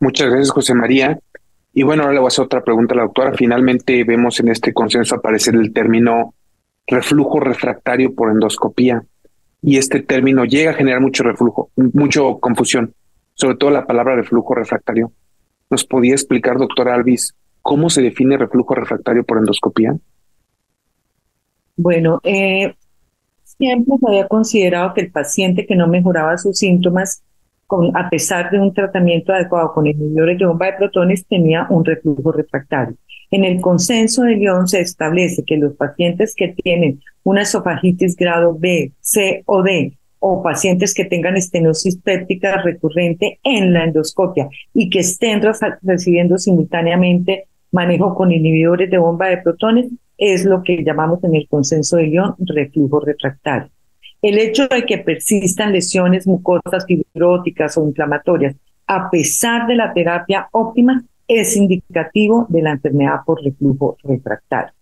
Muchas 0.03 0.27
gracias, 0.27 0.51
José 0.51 0.73
María. 0.73 1.17
Y 1.73 1.83
bueno, 1.83 2.03
ahora 2.03 2.15
le 2.15 2.19
voy 2.19 2.27
a 2.27 2.27
hacer 2.27 2.43
otra 2.43 2.61
pregunta 2.61 2.93
a 2.93 2.97
la 2.97 3.03
doctora. 3.03 3.31
Finalmente 3.37 4.03
vemos 4.03 4.37
en 4.41 4.49
este 4.49 4.73
consenso 4.73 5.15
aparecer 5.15 5.55
el 5.55 5.71
término 5.71 6.33
reflujo 6.85 7.39
refractario 7.39 8.13
por 8.13 8.29
endoscopía 8.29 9.01
y 9.61 9.77
este 9.77 10.01
término 10.01 10.43
llega 10.43 10.71
a 10.71 10.73
generar 10.73 10.99
mucho 10.99 11.23
reflujo, 11.23 11.69
mucho 11.77 12.37
confusión, 12.41 12.93
sobre 13.33 13.55
todo 13.55 13.69
la 13.69 13.87
palabra 13.87 14.17
reflujo 14.17 14.53
refractario. 14.53 15.13
¿Nos 15.69 15.85
podía 15.85 16.11
explicar, 16.11 16.57
doctor 16.57 16.89
Alvis, 16.89 17.33
cómo 17.61 17.89
se 17.89 18.01
define 18.01 18.35
reflujo 18.35 18.75
refractario 18.75 19.23
por 19.23 19.37
endoscopía? 19.37 19.95
Bueno, 21.77 22.19
eh, 22.25 22.75
siempre 23.45 23.95
se 24.01 24.05
había 24.05 24.27
considerado 24.27 24.93
que 24.93 24.99
el 24.99 25.11
paciente 25.11 25.65
que 25.65 25.77
no 25.77 25.87
mejoraba 25.87 26.37
sus 26.37 26.57
síntomas, 26.57 27.23
a 27.93 28.09
pesar 28.09 28.51
de 28.51 28.59
un 28.59 28.73
tratamiento 28.73 29.33
adecuado 29.33 29.73
con 29.73 29.87
inhibidores 29.87 30.37
de 30.37 30.45
bomba 30.45 30.67
de 30.67 30.73
protones, 30.73 31.25
tenía 31.27 31.67
un 31.69 31.83
reflujo 31.83 32.31
refractario. 32.31 32.95
En 33.31 33.43
el 33.43 33.61
consenso 33.61 34.23
de 34.23 34.35
Lyon 34.35 34.67
se 34.67 34.79
establece 34.79 35.43
que 35.43 35.57
los 35.57 35.73
pacientes 35.75 36.35
que 36.35 36.49
tienen 36.49 37.01
una 37.23 37.41
esofagitis 37.41 38.15
grado 38.15 38.55
B, 38.57 38.91
C 39.01 39.43
o 39.45 39.63
D 39.63 39.97
o 40.19 40.41
pacientes 40.41 40.93
que 40.93 41.05
tengan 41.05 41.35
estenosis 41.35 41.97
péptica 41.97 42.61
recurrente 42.61 43.39
en 43.43 43.73
la 43.73 43.85
endoscopia 43.85 44.47
y 44.73 44.89
que 44.89 44.99
estén 44.99 45.41
recibiendo 45.81 46.37
simultáneamente 46.37 47.47
manejo 47.71 48.15
con 48.15 48.31
inhibidores 48.31 48.89
de 48.89 48.99
bomba 48.99 49.27
de 49.27 49.39
protones 49.39 49.87
es 50.17 50.45
lo 50.45 50.63
que 50.63 50.83
llamamos 50.83 51.23
en 51.23 51.35
el 51.35 51.47
consenso 51.49 51.97
de 51.97 52.03
Lyon 52.03 52.35
reflujo 52.39 52.99
refractario. 52.99 53.72
El 54.23 54.39
hecho 54.39 54.69
de 54.69 54.85
que 54.85 54.99
persistan 54.99 55.73
lesiones 55.73 56.25
mucosas 56.25 56.85
fibróticas 56.87 57.77
o 57.77 57.85
inflamatorias 57.85 58.55
a 58.87 59.09
pesar 59.09 59.67
de 59.67 59.75
la 59.75 59.93
terapia 59.93 60.47
óptima 60.53 61.03
es 61.27 61.57
indicativo 61.57 62.45
de 62.47 62.61
la 62.61 62.71
enfermedad 62.71 63.17
por 63.25 63.43
reflujo 63.43 63.97
refractario. 64.01 64.73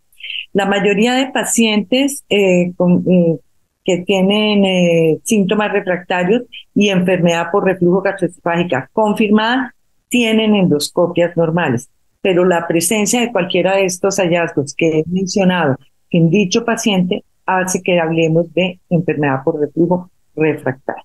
La 0.54 0.68
mayoría 0.68 1.16
de 1.16 1.32
pacientes 1.32 2.24
eh, 2.30 2.72
eh, 2.72 3.38
que 3.84 3.98
tienen 4.06 4.64
eh, 4.64 5.20
síntomas 5.24 5.72
refractarios 5.72 6.44
y 6.76 6.90
enfermedad 6.90 7.48
por 7.52 7.66
reflujo 7.66 8.02
gastroesofágica 8.02 8.92
confirmada 8.94 9.74
tienen 10.08 10.54
endoscopias 10.54 11.36
normales, 11.36 11.90
pero 12.22 12.46
la 12.46 12.68
presencia 12.68 13.22
de 13.22 13.32
cualquiera 13.32 13.78
de 13.78 13.86
estos 13.86 14.18
hallazgos 14.18 14.76
que 14.76 15.00
he 15.00 15.04
mencionado 15.08 15.78
en 16.12 16.30
dicho 16.30 16.64
paciente 16.64 17.24
hace 17.46 17.82
que 17.82 18.00
hablemos 18.00 18.54
de 18.54 18.80
enfermedad 18.90 19.44
por 19.44 19.60
reflujo 19.60 20.10
refractario. 20.36 21.04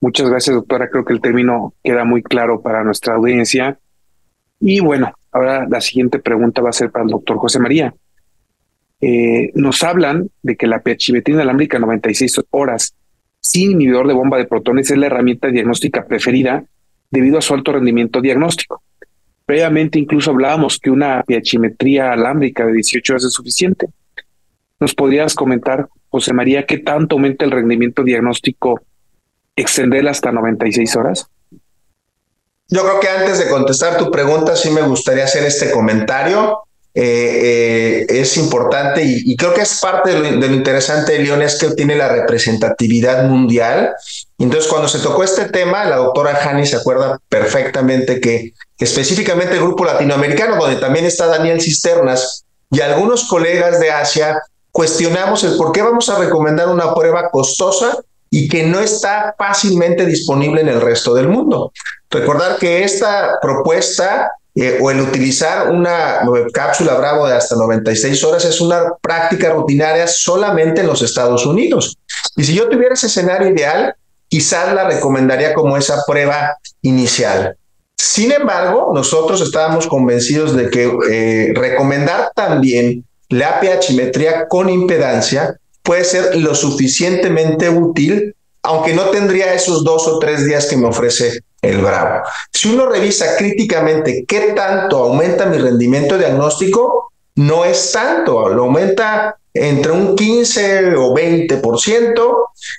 Muchas 0.00 0.30
gracias, 0.30 0.54
doctora. 0.54 0.88
Creo 0.90 1.04
que 1.04 1.12
el 1.12 1.20
término 1.20 1.74
queda 1.82 2.04
muy 2.04 2.22
claro 2.22 2.62
para 2.62 2.84
nuestra 2.84 3.14
audiencia. 3.14 3.78
Y 4.60 4.80
bueno, 4.80 5.12
ahora 5.32 5.66
la 5.68 5.80
siguiente 5.80 6.20
pregunta 6.20 6.62
va 6.62 6.70
a 6.70 6.72
ser 6.72 6.90
para 6.90 7.04
el 7.04 7.10
doctor 7.10 7.38
José 7.38 7.58
María. 7.58 7.94
Eh, 9.00 9.52
nos 9.54 9.82
hablan 9.82 10.28
de 10.42 10.56
que 10.56 10.66
la 10.66 10.80
pHimetría 10.80 11.36
inalámbrica 11.36 11.78
96 11.78 12.40
horas 12.50 12.94
sin 13.40 13.72
inhibidor 13.72 14.08
de 14.08 14.14
bomba 14.14 14.38
de 14.38 14.46
protones 14.46 14.90
es 14.90 14.98
la 14.98 15.06
herramienta 15.06 15.48
diagnóstica 15.48 16.04
preferida 16.06 16.64
debido 17.10 17.38
a 17.38 17.42
su 17.42 17.54
alto 17.54 17.72
rendimiento 17.72 18.20
diagnóstico. 18.20 18.82
Previamente 19.46 19.98
incluso 19.98 20.30
hablábamos 20.30 20.78
que 20.78 20.90
una 20.90 21.24
pHimetría 21.24 22.12
alámbrica 22.12 22.66
de 22.66 22.72
18 22.74 23.12
horas 23.14 23.24
es 23.24 23.32
suficiente. 23.32 23.86
¿Nos 24.80 24.94
podrías 24.94 25.34
comentar, 25.34 25.88
José 26.08 26.32
María, 26.32 26.66
qué 26.66 26.78
tanto 26.78 27.16
aumenta 27.16 27.44
el 27.44 27.50
rendimiento 27.50 28.04
diagnóstico 28.04 28.80
extenderla 29.56 30.12
hasta 30.12 30.30
96 30.30 30.96
horas? 30.96 31.26
Yo 32.68 32.82
creo 32.82 33.00
que 33.00 33.08
antes 33.08 33.38
de 33.38 33.48
contestar 33.48 33.96
tu 33.96 34.10
pregunta, 34.10 34.54
sí 34.54 34.70
me 34.70 34.82
gustaría 34.82 35.24
hacer 35.24 35.44
este 35.44 35.70
comentario. 35.70 36.60
Eh, 36.94 38.06
eh, 38.10 38.20
es 38.20 38.36
importante 38.38 39.04
y, 39.04 39.36
creo 39.36 39.54
que 39.54 39.60
es 39.60 39.78
parte 39.80 40.10
de 40.10 40.32
lo, 40.32 40.46
interesante 40.46 41.12
de 41.12 41.18
León 41.20 41.42
es 41.42 41.56
que 41.56 41.70
tiene 41.70 41.94
la 41.96 42.08
representatividad 42.08 43.24
mundial. 43.24 43.94
Entonces, 44.38 44.68
cuando 44.68 44.88
se 44.88 44.98
tocó 44.98 45.22
este 45.22 45.46
tema, 45.46 45.84
la 45.84 45.96
doctora 45.96 46.36
Hani 46.42 46.66
se 46.66 46.76
acuerda 46.76 47.18
perfectamente 47.28 48.20
que 48.20 48.52
específicamente 48.78 49.54
el 49.54 49.62
grupo 49.62 49.84
latinoamericano, 49.84 50.56
donde 50.56 50.80
también 50.80 51.04
está 51.04 51.26
Daniel 51.26 51.60
Cisternas 51.60 52.44
y 52.70 52.80
algunos 52.80 53.28
colegas 53.28 53.80
de 53.80 53.90
Asia, 53.90 54.42
cuestionamos 54.78 55.42
el 55.42 55.56
por 55.56 55.72
qué 55.72 55.82
vamos 55.82 56.08
a 56.08 56.20
recomendar 56.20 56.68
una 56.68 56.94
prueba 56.94 57.30
costosa 57.30 57.98
y 58.30 58.48
que 58.48 58.62
no 58.62 58.78
está 58.78 59.34
fácilmente 59.36 60.06
disponible 60.06 60.60
en 60.60 60.68
el 60.68 60.80
resto 60.80 61.14
del 61.14 61.26
mundo. 61.26 61.72
Recordar 62.08 62.58
que 62.58 62.84
esta 62.84 63.40
propuesta 63.42 64.30
eh, 64.54 64.78
o 64.80 64.92
el 64.92 65.00
utilizar 65.00 65.72
una 65.72 66.20
cápsula 66.52 66.94
Bravo 66.94 67.26
de 67.26 67.34
hasta 67.34 67.56
96 67.56 68.22
horas 68.22 68.44
es 68.44 68.60
una 68.60 68.92
práctica 69.02 69.50
rutinaria 69.50 70.06
solamente 70.06 70.82
en 70.82 70.86
los 70.86 71.02
Estados 71.02 71.44
Unidos. 71.44 71.98
Y 72.36 72.44
si 72.44 72.54
yo 72.54 72.68
tuviera 72.68 72.94
ese 72.94 73.08
escenario 73.08 73.48
ideal, 73.48 73.96
quizás 74.28 74.72
la 74.72 74.84
recomendaría 74.84 75.54
como 75.54 75.76
esa 75.76 76.04
prueba 76.06 76.56
inicial. 76.82 77.56
Sin 77.96 78.30
embargo, 78.30 78.92
nosotros 78.94 79.40
estábamos 79.40 79.88
convencidos 79.88 80.54
de 80.54 80.70
que 80.70 80.92
eh, 81.10 81.52
recomendar 81.56 82.30
también 82.32 83.07
la 83.28 83.60
pHimetría 83.60 84.48
con 84.48 84.68
impedancia 84.68 85.58
puede 85.82 86.04
ser 86.04 86.36
lo 86.36 86.54
suficientemente 86.54 87.68
útil, 87.70 88.34
aunque 88.62 88.94
no 88.94 89.04
tendría 89.04 89.54
esos 89.54 89.84
dos 89.84 90.06
o 90.06 90.18
tres 90.18 90.44
días 90.44 90.66
que 90.66 90.76
me 90.76 90.86
ofrece 90.86 91.40
el 91.62 91.78
Bravo. 91.78 92.22
Si 92.52 92.68
uno 92.68 92.86
revisa 92.86 93.36
críticamente 93.36 94.24
qué 94.26 94.52
tanto 94.54 94.98
aumenta 94.98 95.46
mi 95.46 95.58
rendimiento 95.58 96.18
diagnóstico, 96.18 97.12
no 97.36 97.64
es 97.64 97.92
tanto, 97.92 98.48
lo 98.48 98.64
aumenta 98.64 99.36
entre 99.54 99.92
un 99.92 100.14
15 100.14 100.96
o 100.96 101.14
20%, 101.14 102.34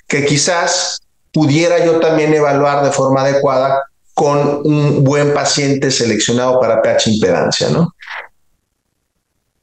que 0.06 0.24
quizás 0.24 1.00
pudiera 1.32 1.84
yo 1.84 2.00
también 2.00 2.34
evaluar 2.34 2.84
de 2.84 2.90
forma 2.90 3.22
adecuada 3.22 3.82
con 4.14 4.60
un 4.64 5.02
buen 5.02 5.32
paciente 5.32 5.90
seleccionado 5.90 6.60
para 6.60 6.82
pH 6.82 7.10
impedancia, 7.10 7.68
¿no? 7.70 7.94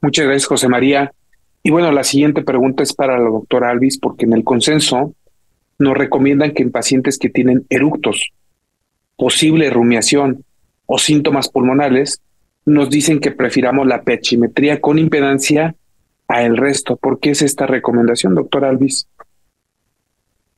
Muchas 0.00 0.26
gracias, 0.26 0.46
José 0.46 0.68
María. 0.68 1.12
Y 1.62 1.70
bueno, 1.70 1.90
la 1.92 2.04
siguiente 2.04 2.42
pregunta 2.42 2.82
es 2.82 2.92
para 2.92 3.18
la 3.18 3.28
doctora 3.28 3.70
Alvis, 3.70 3.98
porque 3.98 4.24
en 4.24 4.32
el 4.32 4.44
consenso 4.44 5.14
nos 5.78 5.96
recomiendan 5.96 6.52
que 6.52 6.62
en 6.62 6.70
pacientes 6.70 7.18
que 7.18 7.30
tienen 7.30 7.66
eructos, 7.68 8.32
posible 9.16 9.70
rumiación 9.70 10.44
o 10.86 10.98
síntomas 10.98 11.48
pulmonales, 11.48 12.22
nos 12.64 12.90
dicen 12.90 13.18
que 13.20 13.32
prefiramos 13.32 13.86
la 13.86 14.02
pechimetría 14.02 14.80
con 14.80 14.98
impedancia 14.98 15.74
a 16.28 16.42
el 16.42 16.56
resto. 16.56 16.96
¿Por 16.96 17.18
qué 17.18 17.30
es 17.30 17.42
esta 17.42 17.66
recomendación, 17.66 18.34
doctora 18.34 18.68
Alvis? 18.68 19.08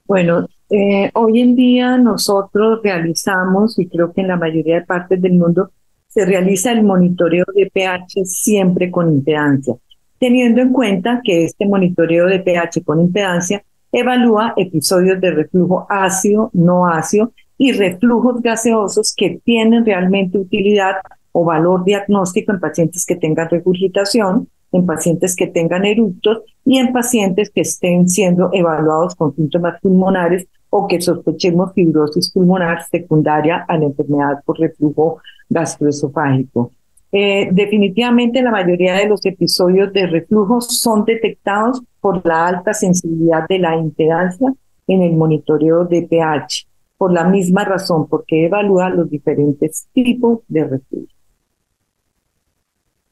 Bueno, 0.06 0.49
eh, 0.70 1.11
hoy 1.14 1.40
en 1.40 1.54
día 1.54 1.97
nosotros 1.97 2.80
realizamos, 2.82 3.78
y 3.78 3.87
creo 3.87 4.12
que 4.12 4.20
en 4.23 4.28
la 4.28 4.37
mayoría 4.37 4.80
de 4.80 4.87
partes 4.87 5.23
del 5.23 5.35
mundo, 5.35 5.70
se 6.10 6.26
realiza 6.26 6.72
el 6.72 6.82
monitoreo 6.82 7.44
de 7.54 7.70
pH 7.72 8.24
siempre 8.24 8.90
con 8.90 9.12
impedancia, 9.12 9.76
teniendo 10.18 10.60
en 10.60 10.72
cuenta 10.72 11.20
que 11.22 11.44
este 11.44 11.66
monitoreo 11.66 12.26
de 12.26 12.40
pH 12.40 12.82
con 12.84 13.00
impedancia 13.00 13.62
evalúa 13.92 14.52
episodios 14.56 15.20
de 15.20 15.30
reflujo 15.30 15.86
ácido, 15.88 16.50
no 16.52 16.88
ácido 16.88 17.32
y 17.56 17.72
reflujos 17.72 18.42
gaseosos 18.42 19.14
que 19.16 19.40
tienen 19.44 19.86
realmente 19.86 20.36
utilidad 20.36 20.96
o 21.32 21.44
valor 21.44 21.84
diagnóstico 21.84 22.52
en 22.52 22.60
pacientes 22.60 23.06
que 23.06 23.14
tengan 23.14 23.48
regurgitación, 23.48 24.48
en 24.72 24.86
pacientes 24.86 25.36
que 25.36 25.46
tengan 25.46 25.84
eructos 25.84 26.42
y 26.64 26.78
en 26.78 26.92
pacientes 26.92 27.50
que 27.50 27.60
estén 27.60 28.08
siendo 28.08 28.50
evaluados 28.52 29.14
con 29.14 29.34
síntomas 29.36 29.80
pulmonares 29.80 30.46
o 30.70 30.86
que 30.86 31.00
sospechemos 31.00 31.72
fibrosis 31.74 32.30
pulmonar 32.30 32.86
secundaria 32.86 33.64
a 33.68 33.76
la 33.76 33.86
enfermedad 33.86 34.42
por 34.44 34.58
reflujo 34.58 35.20
gastroesofágico. 35.48 36.72
Eh, 37.12 37.48
definitivamente 37.50 38.40
la 38.40 38.52
mayoría 38.52 38.94
de 38.94 39.08
los 39.08 39.26
episodios 39.26 39.92
de 39.92 40.06
reflujo 40.06 40.60
son 40.60 41.04
detectados 41.04 41.82
por 42.00 42.24
la 42.24 42.46
alta 42.46 42.72
sensibilidad 42.72 43.48
de 43.48 43.58
la 43.58 43.76
impedancia 43.76 44.54
en 44.86 45.02
el 45.02 45.16
monitoreo 45.16 45.84
de 45.84 46.02
pH, 46.02 46.66
por 46.96 47.12
la 47.12 47.24
misma 47.24 47.64
razón, 47.64 48.08
porque 48.08 48.46
evalúa 48.46 48.90
los 48.90 49.10
diferentes 49.10 49.88
tipos 49.92 50.40
de 50.46 50.64
reflujo. 50.64 51.08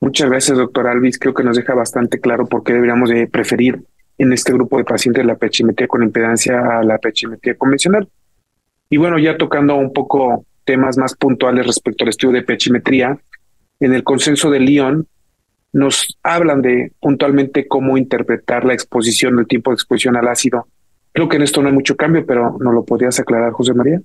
Muchas 0.01 0.31
gracias, 0.31 0.57
doctor 0.57 0.87
Alvis. 0.87 1.19
Creo 1.19 1.35
que 1.35 1.43
nos 1.43 1.57
deja 1.57 1.75
bastante 1.75 2.21
claro 2.21 2.47
por 2.47 2.63
qué 2.63 2.73
deberíamos 2.73 3.11
de 3.11 3.27
preferir 3.27 3.83
en 4.19 4.33
este 4.33 4.53
grupo 4.53 4.77
de 4.79 4.85
pacientes 4.85 5.25
la 5.25 5.37
pechimetría 5.37 5.89
con 5.89 6.03
impedancia 6.03 6.79
a 6.79 6.83
la 6.83 6.99
pechimetría 6.99 7.57
convencional. 7.57 8.09
Y 8.91 8.97
bueno, 8.97 9.19
ya 9.19 9.37
tocando 9.37 9.77
un 9.77 9.93
poco 9.93 10.45
temas 10.65 10.99
más 10.99 11.15
puntuales 11.15 11.67
respecto 11.67 12.05
al 12.05 12.11
estudio 12.11 12.35
de 12.35 12.43
pechimetría, 12.43 13.19
en 13.81 13.95
el 13.95 14.03
consenso 14.03 14.51
de 14.51 14.61
Lyon 14.61 15.07
nos 15.73 16.19
hablan 16.23 16.63
de 16.63 16.93
puntualmente 17.01 17.69
cómo 17.69 17.97
interpretar 17.97 18.65
la 18.65 18.75
exposición, 18.75 19.39
el 19.39 19.47
tiempo 19.47 19.71
de 19.71 19.75
exposición 19.77 20.17
al 20.17 20.29
ácido. 20.29 20.67
Creo 21.13 21.29
que 21.29 21.37
en 21.37 21.43
esto 21.43 21.63
no 21.63 21.69
hay 21.69 21.75
mucho 21.75 21.97
cambio, 21.97 22.25
pero 22.27 22.57
¿no 22.61 22.73
lo 22.73 22.85
podrías 22.85 23.19
aclarar, 23.21 23.53
José 23.53 23.75
María? 23.75 24.01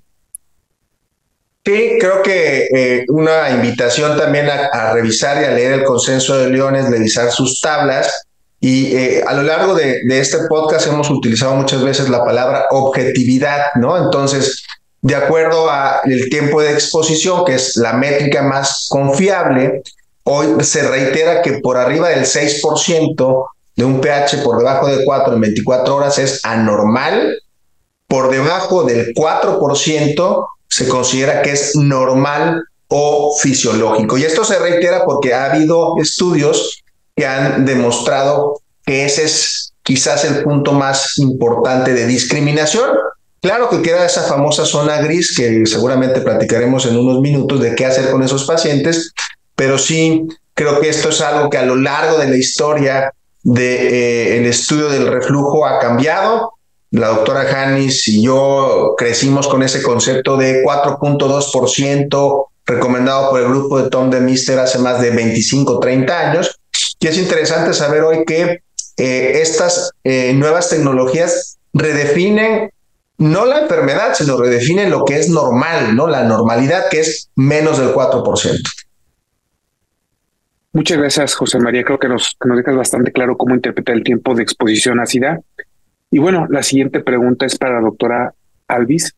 Sí, 1.65 1.97
creo 1.99 2.21
que 2.21 2.67
eh, 2.75 3.05
una 3.07 3.49
invitación 3.51 4.17
también 4.17 4.47
a, 4.49 4.91
revisar 4.93 5.41
y 5.41 5.45
a 5.45 5.51
leer 5.51 5.73
el 5.73 5.83
consenso 5.85 6.37
de 6.37 6.49
Lyon 6.49 6.75
es 6.75 6.89
revisar 6.89 7.31
sus 7.31 7.61
tablas. 7.61 8.27
Y 8.63 8.95
eh, 8.95 9.21
a 9.27 9.33
lo 9.33 9.43
largo 9.43 9.75
de, 9.75 10.03
de, 10.05 10.19
este 10.21 10.37
podcast 10.47 10.87
hemos 10.87 11.09
utilizado 11.09 11.53
muchas 11.53 11.83
veces 11.83 12.07
la 12.07 12.23
palabra 12.23 12.65
objetividad, 12.71 13.59
¿no? 13.75 13.97
Entonces, 13.97 14.63
de 15.01 15.15
acuerdo 15.15 15.69
al 15.69 16.29
tiempo 16.31 16.61
de 16.61 16.71
exposición, 16.71 17.43
que 17.43 17.55
es 17.55 17.75
la 17.75 17.91
métrica 17.91 18.41
más 18.41 18.87
confiable, 18.89 19.83
hoy 20.23 20.63
se 20.63 20.87
reitera 20.87 21.41
que 21.41 21.59
por 21.59 21.75
arriba 21.75 22.07
del 22.07 22.23
6% 22.23 23.45
de 23.75 23.83
un 23.83 23.99
pH 23.99 24.37
por 24.45 24.59
debajo 24.59 24.87
de 24.87 25.03
4 25.03 25.33
en 25.33 25.41
24 25.41 25.95
horas 25.97 26.17
es 26.17 26.39
anormal, 26.45 27.37
por 28.07 28.31
debajo 28.31 28.85
del 28.85 29.13
4% 29.13 30.47
se 30.69 30.87
considera 30.87 31.41
que 31.41 31.51
es 31.51 31.75
normal 31.75 32.63
o 32.87 33.35
fisiológico. 33.37 34.17
Y 34.17 34.23
esto 34.23 34.45
se 34.45 34.57
reitera 34.57 35.03
porque 35.03 35.33
ha 35.33 35.51
habido 35.51 35.95
estudios 36.01 36.82
que 37.15 37.25
han 37.25 37.65
demostrado 37.65 38.59
que 38.85 39.05
ese 39.05 39.23
es 39.23 39.73
quizás 39.83 40.25
el 40.25 40.43
punto 40.43 40.73
más 40.73 41.17
importante 41.17 41.93
de 41.93 42.07
discriminación. 42.07 42.89
Claro 43.41 43.69
que 43.69 43.81
queda 43.81 44.05
esa 44.05 44.23
famosa 44.23 44.65
zona 44.65 45.01
gris 45.01 45.35
que 45.35 45.65
seguramente 45.65 46.21
platicaremos 46.21 46.85
en 46.85 46.97
unos 46.97 47.19
minutos 47.19 47.61
de 47.61 47.75
qué 47.75 47.85
hacer 47.85 48.09
con 48.09 48.23
esos 48.23 48.45
pacientes, 48.45 49.11
pero 49.55 49.77
sí 49.77 50.25
creo 50.53 50.79
que 50.79 50.89
esto 50.89 51.09
es 51.09 51.19
algo 51.21 51.49
que 51.49 51.57
a 51.57 51.65
lo 51.65 51.75
largo 51.75 52.17
de 52.17 52.29
la 52.29 52.37
historia 52.37 53.13
del 53.43 53.55
de, 53.55 54.37
eh, 54.37 54.49
estudio 54.49 54.87
del 54.89 55.07
reflujo 55.07 55.65
ha 55.65 55.79
cambiado. 55.79 56.53
La 56.91 57.07
doctora 57.07 57.41
Hannis 57.41 58.07
y 58.07 58.23
yo 58.23 58.93
crecimos 58.97 59.47
con 59.47 59.63
ese 59.63 59.81
concepto 59.81 60.37
de 60.37 60.63
4.2% 60.63 62.45
recomendado 62.65 63.31
por 63.31 63.41
el 63.41 63.47
grupo 63.47 63.81
de 63.81 63.89
Tom 63.89 64.09
de 64.09 64.21
Mister 64.21 64.59
hace 64.59 64.79
más 64.79 65.01
de 65.01 65.09
25, 65.09 65.79
30 65.79 66.31
años. 66.31 66.59
Y 67.03 67.07
es 67.07 67.17
interesante 67.17 67.73
saber 67.73 68.03
hoy 68.03 68.23
que 68.25 68.61
eh, 68.95 69.41
estas 69.41 69.91
eh, 70.05 70.33
nuevas 70.33 70.69
tecnologías 70.69 71.57
redefinen 71.73 72.71
no 73.17 73.45
la 73.45 73.61
enfermedad, 73.61 74.13
sino 74.13 74.37
redefine 74.37 74.89
lo 74.89 75.03
que 75.03 75.19
es 75.19 75.27
normal, 75.29 75.97
¿no? 75.97 76.07
La 76.07 76.23
normalidad 76.23 76.85
que 76.89 77.01
es 77.01 77.29
menos 77.35 77.77
del 77.77 77.93
4%. 77.93 78.61
Muchas 80.71 80.97
gracias, 80.97 81.35
José 81.35 81.59
María. 81.59 81.83
Creo 81.83 81.99
que 81.99 82.07
nos, 82.07 82.37
nos 82.45 82.57
dejas 82.57 82.75
bastante 82.75 83.11
claro 83.11 83.35
cómo 83.35 83.53
interpretar 83.53 83.95
el 83.95 84.03
tiempo 84.03 84.33
de 84.33 84.43
exposición 84.43 85.01
ácida. 85.01 85.41
Y 86.09 86.19
bueno, 86.19 86.47
la 86.49 86.63
siguiente 86.63 87.01
pregunta 87.01 87.45
es 87.45 87.57
para 87.57 87.75
la 87.75 87.81
doctora 87.81 88.33
Alvis. 88.67 89.13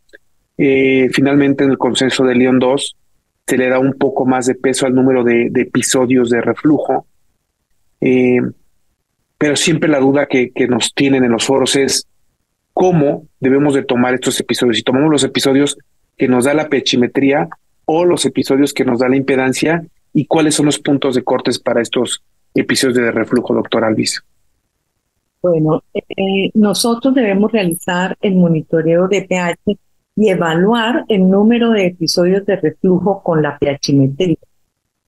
Eh, 0.58 1.10
finalmente, 1.14 1.64
en 1.64 1.70
el 1.70 1.78
consenso 1.78 2.24
de 2.24 2.34
León 2.34 2.58
2, 2.58 2.96
se 3.46 3.58
le 3.58 3.70
da 3.70 3.78
un 3.78 3.94
poco 3.94 4.26
más 4.26 4.48
de 4.48 4.56
peso 4.56 4.88
al 4.88 4.96
número 4.96 5.24
de, 5.24 5.52
episodios 5.56 6.32
de 6.32 6.42
reflujo. 6.42 7.06
Eh, 8.08 8.40
pero 9.40 9.56
siempre 9.56 9.90
la 9.90 10.00
duda 10.00 10.28
que, 10.28 10.52
nos 10.70 10.94
tienen 10.94 11.24
en 11.24 11.32
los 11.32 11.44
foros 11.44 11.76
es 11.76 12.08
cómo 12.72 13.28
debemos 13.40 13.74
de 13.74 13.84
tomar 13.84 14.14
estos 14.14 14.40
episodios. 14.40 14.78
Si 14.78 14.84
tomamos 14.84 15.10
los 15.10 15.24
episodios 15.24 15.76
que 16.16 16.28
nos 16.28 16.46
da 16.46 16.54
la 16.54 16.70
pechimetría 16.70 17.50
o 17.86 18.06
los 18.06 18.24
episodios 18.26 18.74
que 18.74 18.86
nos 18.86 19.00
da 19.00 19.10
la 19.10 19.16
impedancia 19.16 19.84
y 20.14 20.28
cuáles 20.28 20.54
son 20.54 20.68
los 20.68 20.78
puntos 20.78 21.16
de 21.16 21.24
cortes 21.24 21.58
para 21.58 21.82
estos 21.82 22.24
episodios 22.54 22.96
de 22.96 23.12
reflujo, 23.12 23.56
doctor 23.56 23.84
Alvis. 23.84 24.24
Bueno, 25.42 25.84
eh, 25.94 26.52
nosotros 26.54 27.16
debemos 27.16 27.52
realizar 27.52 28.16
el 28.22 28.36
monitoreo 28.36 29.08
de 29.08 29.24
pH 29.24 29.78
y 30.16 30.30
evaluar 30.30 31.06
el 31.10 31.28
número 31.28 31.72
de 31.72 31.88
episodios 31.88 32.46
de 32.46 32.56
reflujo 32.58 33.24
con 33.24 33.42
la 33.42 33.58
pHimetría. 33.58 34.38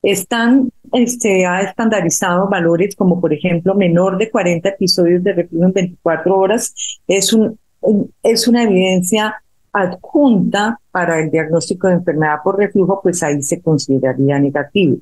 Están, 0.09 0.71
se 0.93 1.03
este, 1.03 1.45
ha 1.45 1.61
estandarizado 1.61 2.47
valores 2.47 2.95
como 2.95 3.19
por 3.19 3.33
ejemplo 3.33 3.75
menor 3.75 4.17
de 4.17 4.31
40 4.31 4.69
episodios 4.69 5.21
de 5.23 5.33
reflujo 5.33 5.65
en 5.65 5.73
24 5.73 6.37
horas. 6.37 6.73
Es, 7.07 7.33
un, 7.33 7.59
es 8.23 8.47
una 8.47 8.63
evidencia 8.63 9.35
adjunta 9.73 10.79
para 10.91 11.19
el 11.19 11.29
diagnóstico 11.29 11.87
de 11.87 11.95
enfermedad 11.95 12.37
por 12.43 12.57
reflujo, 12.57 13.01
pues 13.03 13.21
ahí 13.21 13.41
se 13.43 13.61
consideraría 13.61 14.39
negativo 14.39 14.97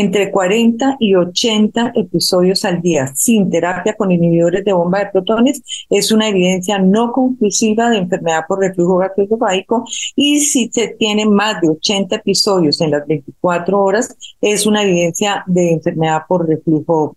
entre 0.00 0.30
40 0.30 0.96
y 1.00 1.14
80 1.14 1.92
episodios 1.96 2.64
al 2.64 2.80
día 2.80 3.12
sin 3.14 3.50
terapia 3.50 3.94
con 3.94 4.12
inhibidores 4.12 4.64
de 4.64 4.72
bomba 4.72 5.00
de 5.00 5.10
protones 5.10 5.60
es 5.90 6.12
una 6.12 6.28
evidencia 6.28 6.78
no 6.78 7.10
conclusiva 7.12 7.90
de 7.90 7.98
enfermedad 7.98 8.44
por 8.46 8.60
reflujo 8.60 8.98
gastroesofágico 8.98 9.84
y 10.14 10.40
si 10.40 10.70
se 10.72 10.88
tienen 10.98 11.32
más 11.32 11.60
de 11.60 11.70
80 11.70 12.16
episodios 12.16 12.80
en 12.80 12.92
las 12.92 13.06
24 13.06 13.82
horas 13.82 14.16
es 14.40 14.66
una 14.66 14.82
evidencia 14.82 15.42
de 15.46 15.72
enfermedad 15.72 16.22
por 16.28 16.46
reflujo. 16.46 17.16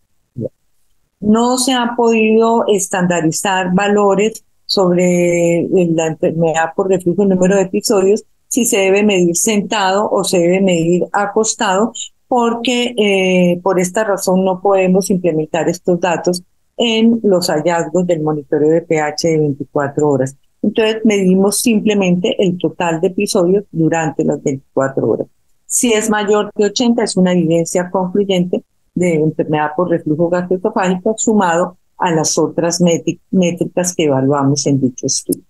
No 1.20 1.60
se 1.60 1.74
han 1.74 1.96
podido 1.96 2.66
estandarizar 2.68 3.74
valores 3.76 4.44
sobre 4.66 5.68
la 5.70 6.08
enfermedad 6.08 6.74
por 6.76 6.90
reflujo, 6.90 7.24
el 7.24 7.30
número 7.30 7.58
de 7.58 7.64
episodios, 7.64 8.24
si 8.48 8.66
se 8.66 8.78
debe 8.80 9.04
medir 9.04 9.36
sentado 9.36 10.10
o 10.10 10.24
se 10.24 10.40
debe 10.40 10.62
medir 10.62 11.06
acostado, 11.14 11.94
porque 12.32 12.96
eh, 12.98 13.60
por 13.62 13.78
esta 13.78 14.06
razón 14.06 14.46
no 14.46 14.62
podemos 14.62 15.10
implementar 15.10 15.68
estos 15.68 16.00
datos 16.00 16.42
en 16.78 17.20
los 17.24 17.50
hallazgos 17.50 18.08
del 18.08 18.22
monitoreo 18.22 18.70
de 18.70 18.84
pH 18.84 19.28
de 19.28 19.38
24 19.38 20.08
horas. 20.08 20.38
Entonces 20.62 21.02
medimos 21.04 21.60
simplemente 21.60 22.42
el 22.42 22.58
total 22.58 23.02
de 23.02 23.08
episodios 23.08 23.66
durante 23.70 24.24
las 24.24 24.42
24 24.42 25.10
horas. 25.10 25.28
Si 25.66 25.92
es 25.92 26.10
mayor 26.10 26.54
que 26.56 26.64
80 26.64 27.04
es 27.04 27.18
una 27.18 27.34
evidencia 27.34 27.92
concluyente 27.92 28.64
de 28.96 29.16
enfermedad 29.16 29.72
por 29.76 29.90
reflujo 29.90 30.30
gastroesofágico 30.30 31.16
sumado 31.18 31.76
a 31.98 32.12
las 32.12 32.38
otras 32.38 32.80
métricas 32.80 33.94
que 33.94 34.06
evaluamos 34.06 34.66
en 34.68 34.80
dicho 34.80 35.06
estudio. 35.06 35.44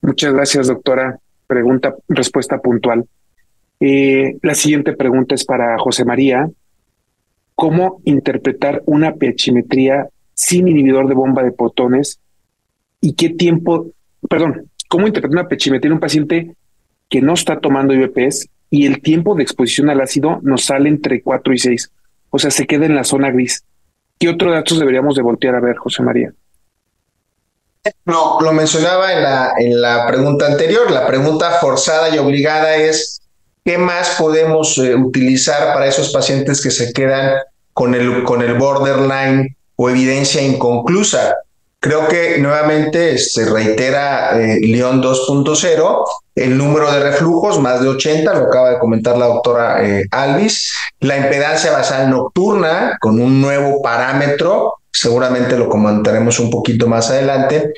Muchas 0.00 0.32
gracias, 0.32 0.68
doctora. 0.68 1.18
Pregunta, 1.48 1.96
respuesta 2.06 2.56
puntual. 2.60 3.04
Eh, 3.80 4.38
la 4.42 4.54
siguiente 4.54 4.94
pregunta 4.94 5.34
es 5.34 5.44
para 5.44 5.78
José 5.78 6.04
María. 6.04 6.48
¿Cómo 7.54 8.00
interpretar 8.04 8.82
una 8.86 9.14
pHimetría 9.14 10.08
sin 10.34 10.68
inhibidor 10.68 11.08
de 11.08 11.14
bomba 11.14 11.42
de 11.42 11.52
protones 11.52 12.20
y 13.00 13.14
qué 13.14 13.30
tiempo, 13.30 13.86
perdón, 14.28 14.70
cómo 14.88 15.06
interpretar 15.06 15.44
una 15.44 15.48
pHimetría 15.48 15.88
en 15.88 15.94
un 15.94 16.00
paciente 16.00 16.54
que 17.08 17.22
no 17.22 17.34
está 17.34 17.58
tomando 17.60 17.94
IBPs 17.94 18.48
y 18.68 18.86
el 18.86 19.00
tiempo 19.00 19.34
de 19.34 19.42
exposición 19.42 19.88
al 19.88 20.00
ácido 20.00 20.40
nos 20.42 20.64
sale 20.64 20.88
entre 20.88 21.22
4 21.22 21.54
y 21.54 21.58
6? 21.58 21.90
O 22.30 22.38
sea, 22.38 22.50
se 22.50 22.66
queda 22.66 22.86
en 22.86 22.94
la 22.94 23.04
zona 23.04 23.30
gris. 23.30 23.64
¿Qué 24.18 24.28
otros 24.28 24.52
datos 24.52 24.78
deberíamos 24.78 25.16
de 25.16 25.22
voltear 25.22 25.54
a 25.54 25.60
ver, 25.60 25.76
José 25.76 26.02
María? 26.02 26.32
No, 28.04 28.38
lo 28.40 28.52
mencionaba 28.52 29.12
en 29.58 29.80
la 29.80 30.06
pregunta 30.06 30.46
anterior. 30.46 30.90
La 30.90 31.06
pregunta 31.06 31.52
forzada 31.60 32.14
y 32.14 32.18
obligada 32.18 32.76
es, 32.76 33.22
¿qué 33.66 33.78
más 33.78 34.14
podemos 34.16 34.78
eh, 34.78 34.94
utilizar 34.94 35.74
para 35.74 35.88
esos 35.88 36.12
pacientes 36.12 36.62
que 36.62 36.70
se 36.70 36.92
quedan 36.92 37.32
con 37.72 37.96
el, 37.96 38.22
con 38.22 38.40
el 38.40 38.54
borderline 38.54 39.56
o 39.74 39.90
evidencia 39.90 40.40
inconclusa? 40.40 41.34
Creo 41.80 42.06
que 42.06 42.38
nuevamente 42.38 43.18
se 43.18 43.44
reitera 43.44 44.40
eh, 44.40 44.60
León 44.60 45.02
2.0, 45.02 46.04
el 46.36 46.56
número 46.56 46.92
de 46.92 47.00
reflujos, 47.00 47.60
más 47.60 47.80
de 47.82 47.88
80, 47.88 48.34
lo 48.34 48.44
acaba 48.44 48.70
de 48.70 48.78
comentar 48.78 49.18
la 49.18 49.26
doctora 49.26 49.84
eh, 49.84 50.06
Alvis, 50.12 50.72
la 51.00 51.16
impedancia 51.16 51.72
basal 51.72 52.08
nocturna 52.08 52.96
con 53.00 53.20
un 53.20 53.40
nuevo 53.40 53.82
parámetro, 53.82 54.74
seguramente 54.92 55.58
lo 55.58 55.68
comentaremos 55.68 56.38
un 56.38 56.50
poquito 56.50 56.86
más 56.86 57.10
adelante. 57.10 57.72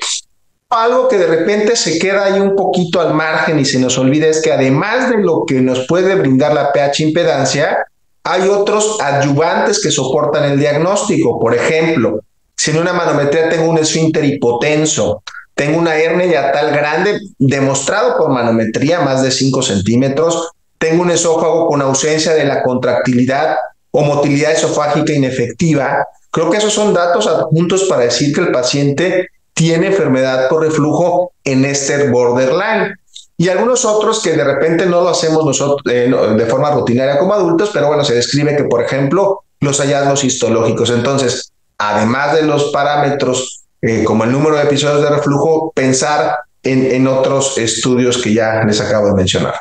Algo 0.71 1.07
que 1.07 1.17
de 1.17 1.25
repente 1.25 1.75
se 1.75 1.97
queda 1.97 2.25
ahí 2.25 2.39
un 2.39 2.55
poquito 2.55 3.01
al 3.01 3.15
margen 3.15 3.57
y 3.57 3.65
se 3.65 3.79
nos 3.79 3.97
olvida 3.97 4.27
es 4.27 4.39
que 4.39 4.51
además 4.51 5.09
de 5.09 5.17
lo 5.17 5.43
que 5.47 5.61
nos 5.61 5.87
puede 5.87 6.13
brindar 6.13 6.53
la 6.53 6.71
pH 6.71 7.01
impedancia, 7.01 7.87
hay 8.23 8.47
otros 8.47 9.01
adyuvantes 9.01 9.81
que 9.81 9.89
soportan 9.89 10.43
el 10.43 10.59
diagnóstico. 10.59 11.39
Por 11.39 11.55
ejemplo, 11.55 12.19
si 12.55 12.69
en 12.69 12.77
una 12.77 12.93
manometría 12.93 13.49
tengo 13.49 13.67
un 13.67 13.79
esfínter 13.79 14.23
hipotenso, 14.23 15.23
tengo 15.55 15.79
una 15.79 15.95
hernia 15.95 16.27
ya 16.27 16.51
tal 16.51 16.69
grande, 16.69 17.19
demostrado 17.39 18.15
por 18.15 18.29
manometría, 18.29 18.99
más 18.99 19.23
de 19.23 19.31
5 19.31 19.63
centímetros, 19.63 20.51
tengo 20.77 21.01
un 21.01 21.09
esófago 21.09 21.65
con 21.67 21.81
ausencia 21.81 22.33
de 22.33 22.45
la 22.45 22.61
contractilidad 22.61 23.55
o 23.89 24.01
motilidad 24.01 24.51
esofágica 24.51 25.13
inefectiva, 25.13 26.05
creo 26.29 26.51
que 26.51 26.57
esos 26.57 26.73
son 26.73 26.93
datos 26.93 27.25
adjuntos 27.25 27.85
para 27.85 28.03
decir 28.03 28.35
que 28.35 28.41
el 28.41 28.51
paciente 28.51 29.29
tiene 29.59 29.87
enfermedad 29.87 30.47
por 30.47 30.63
reflujo 30.63 31.33
en 31.43 31.65
este 31.65 32.09
borderline. 32.09 32.95
Y 33.35 33.49
algunos 33.49 33.83
otros 33.83 34.23
que 34.23 34.31
de 34.31 34.43
repente 34.45 34.85
no 34.85 35.01
lo 35.01 35.09
hacemos 35.09 35.45
nosotros 35.45 35.81
eh, 35.93 36.09
de 36.09 36.45
forma 36.45 36.71
rutinaria 36.71 37.19
como 37.19 37.33
adultos, 37.33 37.69
pero 37.73 37.87
bueno, 37.87 38.05
se 38.05 38.15
describe 38.15 38.55
que, 38.55 38.63
por 38.63 38.81
ejemplo, 38.81 39.43
los 39.59 39.81
hallazgos 39.81 40.23
histológicos. 40.23 40.91
Entonces, 40.91 41.51
además 41.77 42.35
de 42.35 42.43
los 42.43 42.71
parámetros 42.71 43.65
eh, 43.81 44.05
como 44.05 44.23
el 44.23 44.31
número 44.31 44.55
de 44.55 44.63
episodios 44.63 45.01
de 45.01 45.09
reflujo, 45.09 45.73
pensar 45.75 46.37
en, 46.63 47.05
otros 47.05 47.57
estudios 47.57 48.21
que 48.21 48.33
ya 48.33 48.63
les 48.63 48.79
acabo 48.79 49.07
de 49.07 49.13
mencionar. 49.15 49.55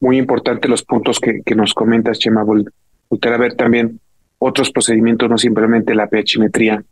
Muy 0.00 0.18
importante 0.18 0.66
los 0.66 0.82
puntos 0.82 1.20
que, 1.20 1.54
nos 1.54 1.72
comentas, 1.72 2.18
Chema. 2.18 2.42
Volver 2.42 3.32
a 3.32 3.38
ver 3.38 3.54
también 3.54 4.00
otros 4.40 4.72
procedimientos, 4.72 5.30
no 5.30 5.38
simplemente 5.38 5.94
la 5.94 6.08
pHimetría. 6.08 6.82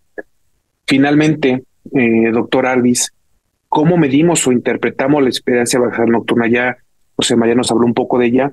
Finalmente, 0.87 1.65
eh, 1.93 2.31
doctor 2.33 2.67
Alvis, 2.67 3.13
¿cómo 3.69 3.97
medimos 3.97 4.47
o 4.47 4.53
interpretamos 4.53 5.23
la 5.23 5.29
experiencia 5.29 5.81
basal 5.81 6.07
nocturna? 6.09 6.49
Ya 6.49 6.77
José 7.17 7.37
María 7.37 7.55
nos 7.55 7.71
habló 7.71 7.87
un 7.87 7.95
poco 7.95 8.19
de 8.19 8.27
ella. 8.27 8.53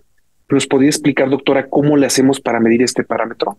¿Nos 0.50 0.68
podría 0.68 0.89
explicar, 0.89 1.30
doctora, 1.30 1.68
cómo 1.70 1.96
le 1.96 2.08
hacemos 2.08 2.39
para 2.42 2.60
medir 2.60 2.82
este 2.82 3.04
parámetro? 3.04 3.58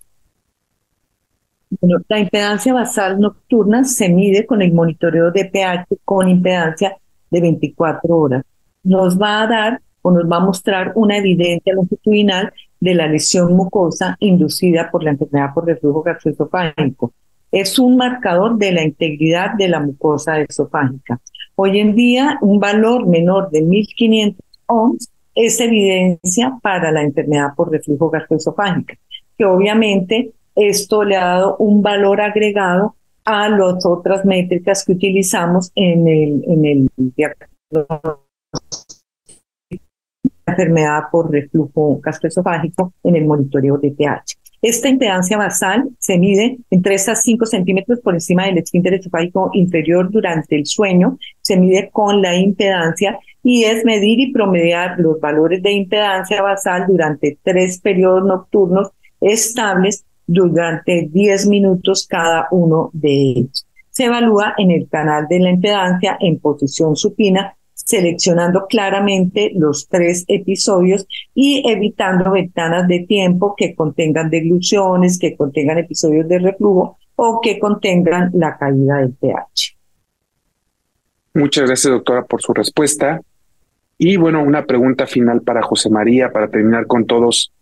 Bueno, 1.80 1.98
la 2.09 2.18
impedancia 2.18 2.74
basal 2.74 3.20
nocturna 3.20 3.85
se 3.85 4.09
mide 4.09 4.44
con 4.44 4.61
el 4.61 4.72
monitoreo 4.72 5.30
de 5.30 5.44
pH 5.44 5.87
con 6.04 6.28
impedancia 6.28 6.96
de 7.30 7.40
24 7.40 8.16
horas. 8.16 8.44
Nos 8.83 9.20
va 9.20 9.42
a 9.42 9.46
dar 9.46 9.80
o 10.02 10.11
nos 10.11 10.24
va 10.24 10.38
a 10.38 10.40
mostrar 10.40 10.92
una 10.96 11.18
evidencia 11.18 11.72
longitudinal 11.74 12.52
de 12.80 12.94
la 12.94 13.06
lesión 13.06 13.54
mucosa 13.54 14.16
inducida 14.18 14.90
por 14.90 15.04
la 15.04 15.11
enfermedad 15.11 15.54
por 15.54 15.66
reflujo 15.66 16.02
gastroesofágico. 16.02 17.12
Es 17.52 17.78
un 17.78 17.96
marcador 17.96 18.58
de 18.58 18.72
la 18.72 18.84
integridad 18.84 19.54
de 19.58 19.68
la 19.68 19.80
mucosa 19.80 20.40
esofágica. 20.40 21.20
Hoy 21.56 21.80
en 21.80 21.94
día, 21.94 22.38
un 22.40 22.60
valor 22.60 23.06
menor 23.06 23.50
de 23.50 23.62
1500 23.62 24.44
ohms 24.66 25.10
es 25.34 25.60
evidencia 25.60 26.58
para 26.62 26.90
la 26.92 27.02
enfermedad 27.02 27.54
por 27.56 27.70
reflujo 27.70 28.10
gastroesofágica, 28.10 28.94
que 29.36 29.44
obviamente 29.44 30.32
esto 30.54 31.04
le 31.04 31.16
ha 31.16 31.24
dado 31.24 31.56
un 31.58 31.82
valor 31.82 32.20
agregado 32.20 32.96
a 33.24 33.48
las 33.48 33.84
otras 33.84 34.24
métricas 34.24 34.84
que 34.84 34.92
utilizamos 34.92 35.70
en 35.74 36.08
el, 36.08 36.44
en 36.46 36.64
el 36.64 36.88
diagnóstico 36.96 37.50
enfermedad 40.50 41.04
por 41.10 41.30
reflujo 41.30 42.00
gastroesofágico 42.00 42.92
en 43.04 43.16
el 43.16 43.24
monitoreo 43.24 43.78
de 43.78 43.92
pH. 43.92 44.36
Esta 44.62 44.90
impedancia 44.90 45.38
basal 45.38 45.88
se 45.98 46.18
mide 46.18 46.58
en 46.68 46.82
3 46.82 47.08
a 47.08 47.14
5 47.14 47.46
centímetros 47.46 48.00
por 48.00 48.12
encima 48.12 48.44
del 48.44 48.58
esfínter 48.58 48.94
esofágico 48.94 49.50
inferior 49.54 50.10
durante 50.10 50.54
el 50.54 50.66
sueño. 50.66 51.18
Se 51.40 51.56
mide 51.56 51.88
con 51.90 52.20
la 52.20 52.36
impedancia 52.36 53.18
y 53.42 53.64
es 53.64 53.84
medir 53.86 54.20
y 54.20 54.32
promediar 54.32 54.98
los 54.98 55.18
valores 55.18 55.62
de 55.62 55.72
impedancia 55.72 56.42
basal 56.42 56.84
durante 56.86 57.38
tres 57.42 57.80
periodos 57.80 58.24
nocturnos 58.24 58.90
estables 59.20 60.04
durante 60.26 61.08
10 61.10 61.48
minutos 61.48 62.06
cada 62.06 62.46
uno 62.50 62.90
de 62.92 63.10
ellos. 63.10 63.66
Se 63.90 64.04
evalúa 64.04 64.54
en 64.58 64.70
el 64.70 64.88
canal 64.88 65.26
de 65.28 65.40
la 65.40 65.50
impedancia 65.50 66.16
en 66.20 66.38
posición 66.38 66.96
supina, 66.96 67.56
seleccionando 67.84 68.66
claramente 68.66 69.52
los 69.54 69.88
tres 69.88 70.24
episodios 70.28 71.06
y 71.34 71.62
evitando 71.68 72.32
ventanas 72.32 72.86
de 72.88 73.00
tiempo 73.00 73.54
que 73.56 73.74
contengan 73.74 74.30
degluciones, 74.30 75.18
que 75.18 75.36
contengan 75.36 75.78
episodios 75.78 76.28
de 76.28 76.38
reflujo 76.38 76.98
o 77.16 77.40
que 77.40 77.58
contengan 77.58 78.30
la 78.34 78.56
caída 78.56 78.98
del 78.98 79.12
pH. 79.12 79.76
Muchas 81.34 81.66
gracias, 81.66 81.92
doctora, 81.92 82.24
por 82.24 82.42
su 82.42 82.52
respuesta. 82.52 83.20
Y 83.98 84.16
bueno, 84.16 84.42
una 84.42 84.64
pregunta 84.64 85.06
final 85.06 85.42
para 85.42 85.62
José 85.62 85.90
María, 85.90 86.32
para 86.32 86.48
terminar 86.48 86.86
con 86.86 87.06
todos 87.06 87.52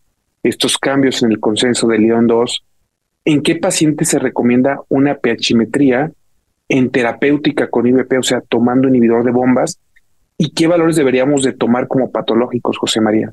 estos 0.43 0.79
cambios 0.79 1.23
en 1.23 1.33
el 1.33 1.41
consenso 1.41 1.89
de 1.89 1.99
León 1.99 2.27
2, 2.27 2.65
¿en 3.25 3.43
qué 3.43 3.57
paciente 3.57 4.05
se 4.05 4.19
recomienda 4.19 4.81
una 4.89 5.17
pHimetría 5.17 6.13
en 6.69 6.91
terapéutica 6.91 7.69
con 7.69 7.87
IBP, 7.87 8.19
o 8.19 8.23
sea, 8.23 8.41
tomando 8.41 8.89
inhibidor 8.89 9.25
de 9.25 9.33
bombas? 9.33 9.81
¿Y 10.39 10.51
qué 10.53 10.69
valores 10.69 10.95
deberíamos 10.95 11.43
de 11.43 11.53
tomar 11.53 11.89
como 11.89 12.11
patológicos, 12.11 12.79
José 12.79 13.01
María? 13.01 13.33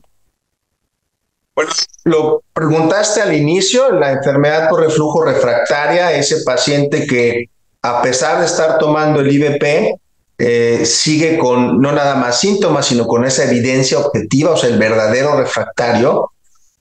Bueno, 1.54 1.72
lo 2.04 2.44
preguntaste 2.52 3.22
al 3.22 3.34
inicio, 3.34 3.91
la 3.91 4.12
enfermedad 4.12 4.70
por 4.70 4.82
reflujo 4.82 5.24
refractaria, 5.24 6.12
ese 6.12 6.44
paciente 6.44 7.06
que 7.06 7.46
a 7.84 8.02
pesar 8.02 8.39
de 8.39 8.46
estar 8.46 8.80
tomando 8.80 9.22
el 9.22 9.32
IBP, 9.32 10.00
eh, 10.38 10.86
sigue 10.86 11.38
con 11.38 11.80
no 11.80 11.91
nada 11.91 12.15
más 12.15 12.39
síntomas, 12.39 12.88
sino 12.88 13.06
con 13.06 13.24
esa 13.24 13.46
evidencia 13.46 14.00
objetiva, 14.00 14.52
o 14.52 14.58
sea, 14.58 14.70
el 14.70 14.80
verdadero 14.80 15.38
refractario. 15.38 16.32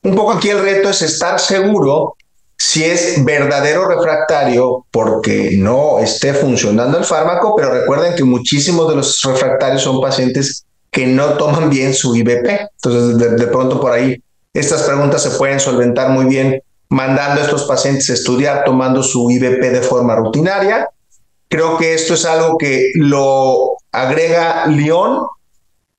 Un 0.03 0.15
poco 0.17 0.33
aquí 0.33 0.49
el 0.49 0.63
reto 0.63 0.89
es 0.89 1.03
estar 1.03 1.39
seguro 1.39 2.17
si 2.67 2.83
es 2.83 3.23
verdadero 3.23 3.87
refractario 3.87 4.87
porque 4.91 5.51
no 5.59 5.99
esté 5.99 6.33
funcionando 6.33 6.97
el 6.97 7.05
fármaco, 7.05 7.55
pero 7.55 7.71
recuerden 7.71 8.15
que 8.15 8.25
muchísimos 8.25 8.89
de 8.89 8.97
los 8.97 9.21
refractarios 9.23 9.83
son 9.83 10.01
pacientes 10.01 10.65
que 10.91 11.07
no 11.07 11.35
toman 11.37 11.69
bien 11.69 11.93
su 11.93 12.17
IBP. 12.17 12.47
Entonces, 12.83 13.39
de, 13.39 13.47
pronto 13.49 13.79
por 13.79 13.93
ahí, 13.93 14.17
estas 14.55 14.85
preguntas 14.85 15.23
se 15.23 15.31
pueden 15.33 15.61
solventar 15.61 16.09
muy 16.09 16.25
bien 16.25 16.63
mandando 16.89 17.43
a 17.43 17.45
estos 17.45 17.65
pacientes 17.65 18.09
a 18.09 18.15
estudiar 18.15 18.65
tomando 18.65 19.03
su 19.03 19.31
IBP 19.31 19.61
de 19.61 19.83
forma 19.83 20.17
rutinaria. 20.17 20.89
Creo 21.49 21.77
que 21.77 21.93
esto 21.93 22.15
es 22.15 22.25
algo 22.25 22.57
que 22.57 22.93
lo 22.95 23.77
agrega 23.93 24.67
León 24.69 25.27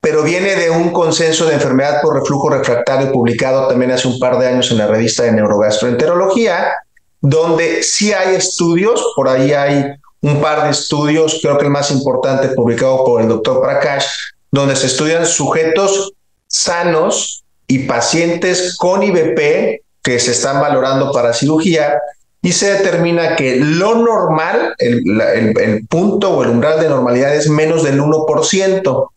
pero 0.00 0.22
viene 0.22 0.54
de 0.54 0.70
un 0.70 0.90
consenso 0.90 1.46
de 1.46 1.54
enfermedad 1.54 2.00
por 2.00 2.14
reflujo 2.14 2.48
refractario 2.48 3.12
publicado 3.12 3.66
también 3.66 3.90
hace 3.90 4.08
un 4.08 4.18
par 4.18 4.38
de 4.38 4.46
años 4.46 4.70
en 4.70 4.78
la 4.78 4.86
revista 4.86 5.24
de 5.24 5.32
neurogastroenterología, 5.32 6.74
donde 7.20 7.82
sí 7.82 8.12
hay 8.12 8.36
estudios, 8.36 9.04
por 9.16 9.28
ahí 9.28 9.52
hay 9.52 9.84
un 10.22 10.40
par 10.40 10.64
de 10.64 10.70
estudios, 10.70 11.38
creo 11.42 11.58
que 11.58 11.64
el 11.64 11.70
más 11.70 11.90
importante 11.90 12.48
publicado 12.48 13.04
por 13.04 13.20
el 13.20 13.28
doctor 13.28 13.60
Prakash, 13.62 14.06
donde 14.50 14.76
se 14.76 14.86
estudian 14.86 15.26
sujetos 15.26 16.12
sanos 16.46 17.44
y 17.66 17.80
pacientes 17.80 18.76
con 18.76 19.02
IBP 19.02 19.82
que 20.02 20.20
se 20.20 20.32
están 20.32 20.60
valorando 20.60 21.10
para 21.10 21.32
cirugía 21.32 21.98
y 22.42 22.52
se 22.52 22.74
determina 22.74 23.34
que 23.34 23.56
lo 23.56 23.96
normal, 23.96 24.74
el, 24.78 25.84
punto 25.88 26.30
o 26.30 26.44
el 26.44 26.50
umbral 26.50 26.80
de 26.80 26.88
normalidad 26.88 27.34
es 27.34 27.48
menos 27.48 27.82
del 27.82 28.00
1% 28.00 29.08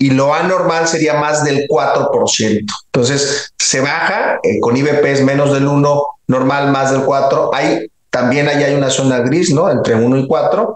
y 0.00 0.10
lo 0.10 0.32
anormal 0.32 0.88
sería 0.88 1.14
más 1.14 1.44
del 1.44 1.68
4%. 1.68 2.66
Entonces 2.86 3.52
se 3.58 3.80
baja, 3.80 4.40
eh, 4.42 4.58
con 4.58 4.74
IBP 4.74 5.04
es 5.04 5.22
menos 5.22 5.52
del 5.52 5.66
1, 5.66 6.02
normal 6.26 6.72
más 6.72 6.90
del 6.90 7.02
4. 7.02 7.50
Hay, 7.52 7.86
también 8.08 8.48
ahí 8.48 8.64
hay 8.64 8.74
una 8.74 8.88
zona 8.88 9.18
gris, 9.18 9.52
¿no? 9.52 9.70
Entre 9.70 9.94
1 9.94 10.16
y 10.16 10.26
4. 10.26 10.74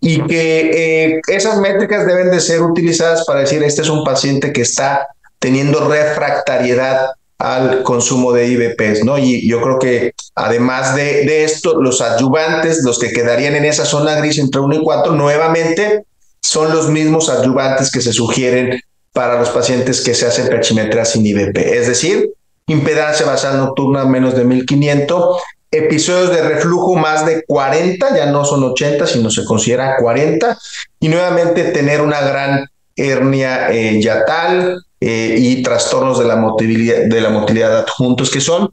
Y 0.00 0.22
que 0.26 0.70
eh, 1.14 1.20
esas 1.26 1.58
métricas 1.58 2.06
deben 2.06 2.30
de 2.30 2.38
ser 2.38 2.62
utilizadas 2.62 3.24
para 3.26 3.40
decir, 3.40 3.64
este 3.64 3.82
es 3.82 3.88
un 3.88 4.04
paciente 4.04 4.52
que 4.52 4.62
está 4.62 5.08
teniendo 5.40 5.88
refractariedad 5.88 7.08
al 7.38 7.82
consumo 7.82 8.32
de 8.32 8.46
IBPs, 8.46 9.04
¿no? 9.04 9.18
Y 9.18 9.48
yo 9.48 9.60
creo 9.60 9.80
que 9.80 10.12
además 10.36 10.94
de, 10.94 11.24
de 11.24 11.42
esto, 11.42 11.82
los 11.82 12.00
adyuvantes, 12.00 12.84
los 12.84 13.00
que 13.00 13.10
quedarían 13.10 13.56
en 13.56 13.64
esa 13.64 13.84
zona 13.84 14.14
gris 14.14 14.38
entre 14.38 14.60
1 14.60 14.76
y 14.76 14.84
4, 14.84 15.14
nuevamente 15.14 16.04
son 16.42 16.72
los 16.72 16.88
mismos 16.88 17.28
adyuvantes 17.28 17.90
que 17.90 18.00
se 18.00 18.12
sugieren 18.12 18.80
para 19.12 19.38
los 19.38 19.50
pacientes 19.50 20.00
que 20.00 20.14
se 20.14 20.26
hacen 20.26 20.48
perchimetría 20.48 21.04
sin 21.04 21.24
IBP, 21.24 21.56
es 21.56 21.86
decir, 21.86 22.32
impedancia 22.66 23.26
basal 23.26 23.58
nocturna 23.58 24.04
menos 24.04 24.34
de 24.34 24.44
1500, 24.44 25.42
episodios 25.70 26.30
de 26.30 26.42
reflujo 26.42 26.96
más 26.96 27.24
de 27.26 27.44
40, 27.46 28.16
ya 28.16 28.26
no 28.26 28.44
son 28.44 28.64
80, 28.64 29.06
sino 29.06 29.30
se 29.30 29.44
considera 29.44 29.96
40, 29.98 30.58
y 31.00 31.08
nuevamente 31.08 31.64
tener 31.64 32.00
una 32.00 32.20
gran 32.20 32.66
hernia 32.96 33.70
eh, 33.70 34.00
yatal, 34.00 34.82
eh, 35.04 35.34
y 35.36 35.64
trastornos 35.64 36.20
de 36.20 36.26
la, 36.26 36.36
motilidad, 36.36 37.06
de 37.06 37.20
la 37.20 37.30
motilidad 37.30 37.76
adjuntos, 37.76 38.30
que 38.30 38.40
son 38.40 38.70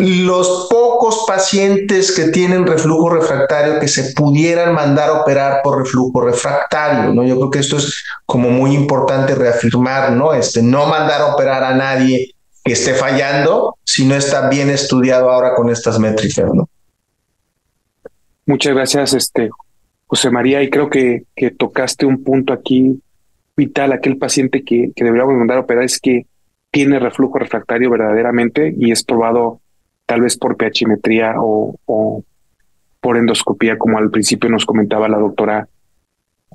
los 0.00 0.68
pocos 0.70 1.24
pacientes 1.26 2.12
que 2.12 2.28
tienen 2.28 2.66
reflujo 2.66 3.10
refractario 3.10 3.78
que 3.78 3.88
se 3.88 4.12
pudieran 4.14 4.74
mandar 4.74 5.10
a 5.10 5.20
operar 5.20 5.60
por 5.62 5.78
reflujo 5.78 6.22
refractario, 6.22 7.12
¿no? 7.12 7.24
Yo 7.24 7.36
creo 7.36 7.50
que 7.50 7.58
esto 7.58 7.76
es 7.76 8.04
como 8.24 8.50
muy 8.50 8.74
importante 8.74 9.34
reafirmar, 9.34 10.12
¿no? 10.12 10.32
Este, 10.32 10.62
no 10.62 10.86
mandar 10.86 11.20
a 11.20 11.34
operar 11.34 11.62
a 11.64 11.74
nadie 11.74 12.34
que 12.64 12.72
esté 12.72 12.94
fallando 12.94 13.76
si 13.84 14.06
no 14.06 14.14
está 14.14 14.48
bien 14.48 14.70
estudiado 14.70 15.30
ahora 15.30 15.54
con 15.54 15.70
estas 15.70 15.98
métricas, 15.98 16.52
¿no? 16.52 16.68
Muchas 18.46 18.74
gracias, 18.74 19.12
este, 19.12 19.50
José 20.06 20.30
María, 20.30 20.62
y 20.62 20.70
creo 20.70 20.88
que, 20.90 21.24
que 21.36 21.50
tocaste 21.50 22.06
un 22.06 22.24
punto 22.24 22.52
aquí 22.52 23.00
vital 23.56 23.92
aquel 23.92 24.16
paciente 24.16 24.64
que, 24.64 24.92
que 24.96 25.04
deberíamos 25.04 25.34
mandar 25.34 25.58
a 25.58 25.60
operar 25.60 25.84
es 25.84 26.00
que 26.00 26.26
tiene 26.70 26.98
reflujo 26.98 27.38
refractario 27.38 27.90
verdaderamente 27.90 28.74
y 28.76 28.92
es 28.92 29.04
probado 29.04 29.60
tal 30.10 30.22
vez 30.22 30.36
por 30.36 30.56
pHimetría 30.56 31.34
o, 31.38 31.76
o 31.86 32.24
por 33.00 33.16
endoscopía, 33.16 33.78
como 33.78 33.96
al 33.96 34.10
principio 34.10 34.50
nos 34.50 34.66
comentaba 34.66 35.08
la 35.08 35.18
doctora 35.18 35.68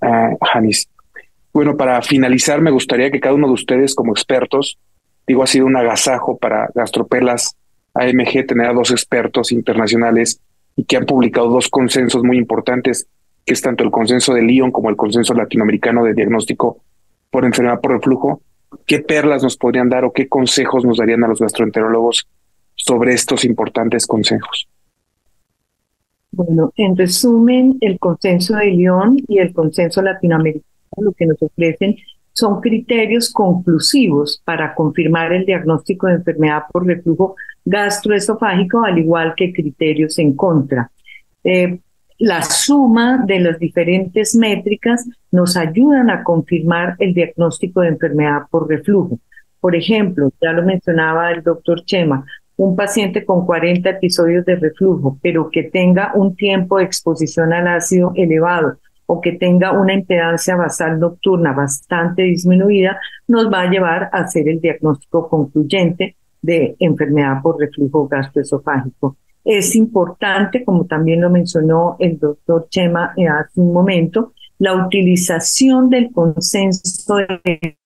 uh. 0.02 0.38
Bueno, 1.54 1.78
para 1.78 2.02
finalizar, 2.02 2.60
me 2.60 2.70
gustaría 2.70 3.10
que 3.12 3.22
cada 3.22 3.34
uno 3.34 3.48
de 3.48 3.54
ustedes, 3.54 3.96
como 3.96 4.12
expertos, 4.12 4.78
digo, 5.26 5.42
ha 5.42 5.48
sido 5.48 5.68
un 5.68 5.78
agasajo 5.78 6.38
para 6.38 6.68
Gastropelas 6.76 7.56
AMG 7.94 8.46
tener 8.46 8.68
a 8.68 8.74
dos 8.74 8.92
expertos 8.92 9.54
internacionales 9.54 10.42
y 10.76 10.84
que 10.84 10.98
han 10.98 11.06
publicado 11.06 11.48
dos 11.48 11.70
consensos 11.70 12.26
muy 12.26 12.38
importantes, 12.38 13.08
que 13.46 13.54
es 13.54 13.62
tanto 13.62 13.86
el 13.86 13.92
consenso 13.92 14.34
de 14.34 14.42
Lyon 14.42 14.72
como 14.72 14.90
el 14.90 14.98
consenso 14.98 15.34
latinoamericano 15.34 16.04
de 16.04 16.14
diagnóstico 16.14 16.82
por 17.32 17.46
enfermedad 17.46 17.80
por 17.80 17.94
reflujo, 17.94 18.42
¿qué 18.86 19.00
perlas 19.00 19.44
nos 19.44 19.56
podrían 19.56 19.88
dar 19.88 20.04
o 20.04 20.12
qué 20.12 20.28
consejos 20.28 20.84
nos 20.84 20.98
darían 20.98 21.24
a 21.24 21.30
los 21.30 21.40
gastroenterólogos 21.40 22.28
sobre 22.76 23.14
estos 23.14 23.46
importantes 23.46 24.06
consejos? 24.06 24.68
Bueno, 26.32 26.74
en 26.76 26.98
resumen, 26.98 27.78
el 27.82 27.98
consenso 27.98 28.58
de 28.58 28.72
Lyon 28.72 29.18
y 29.28 29.40
el 29.40 29.54
consenso 29.54 30.02
latinoamericano 30.02 30.66
lo 30.98 31.12
que 31.14 31.26
nos 31.26 31.42
ofrecen 31.42 31.98
son 32.34 32.60
criterios 32.60 33.32
conclusivos 33.32 34.42
para 34.44 34.76
confirmar 34.76 35.32
el 35.32 35.46
diagnóstico 35.46 36.08
de 36.08 36.16
enfermedad 36.16 36.64
por 36.72 36.86
reflujo 36.86 37.36
gastroesofágico, 37.64 38.84
al 38.84 39.00
igual 39.00 39.34
que 39.38 39.54
criterios 39.54 40.20
en 40.20 40.36
contra. 40.36 40.92
Eh, 41.44 41.80
la 42.18 42.44
suma 42.44 43.24
de 43.26 43.40
las 43.40 43.60
diferentes 43.60 44.36
métricas 44.36 45.08
nos 45.32 45.58
ayudan 45.58 46.10
a 46.10 46.24
confirmar 46.24 46.96
el 47.00 47.14
diagnóstico 47.14 47.82
de 47.82 47.90
enfermedad 47.90 48.44
por 48.50 48.68
reflujo. 48.70 49.20
Por 49.60 49.76
ejemplo, 49.76 50.32
ya 50.42 50.52
lo 50.52 50.64
mencionaba 50.64 51.32
el 51.32 51.42
doctor 51.42 51.84
Chema, 51.86 52.26
un 52.58 52.76
paciente 52.76 53.26
con 53.26 53.46
40 53.46 53.90
episodios 53.90 54.46
de 54.46 54.56
reflujo, 54.56 55.18
pero 55.22 55.50
que 55.50 55.64
tenga 55.64 56.12
un 56.16 56.36
tiempo 56.36 56.78
de 56.78 56.86
exposición 56.86 57.54
al 57.54 57.68
ácido 57.68 58.14
elevado 58.16 58.78
o 59.08 59.22
que 59.22 59.34
tenga 59.34 59.72
una 59.72 59.94
impedancia 59.94 60.56
basal 60.56 61.00
nocturna 61.00 61.54
bastante 61.54 62.24
disminuida, 62.24 63.00
nos 63.28 63.52
va 63.52 63.62
a 63.62 63.70
llevar 63.70 64.10
a 64.12 64.20
hacer 64.20 64.48
el 64.50 64.60
diagnóstico 64.60 65.30
concluyente 65.30 66.16
de 66.42 66.76
enfermedad 66.80 67.42
por 67.42 67.60
reflujo 67.60 68.08
gastroesofágico. 68.08 69.18
Es 69.44 69.76
importante, 69.76 70.64
como 70.64 70.86
también 70.86 71.22
lo 71.22 71.30
mencionó 71.30 71.98
el 72.00 72.18
doctor 72.18 72.68
Chema 72.70 73.14
hace 73.16 73.62
un 73.62 73.74
momento, 73.74 74.34
la 74.58 74.74
utilización 74.74 75.90
del 75.90 76.12
consenso 76.12 77.18
de 77.18 77.78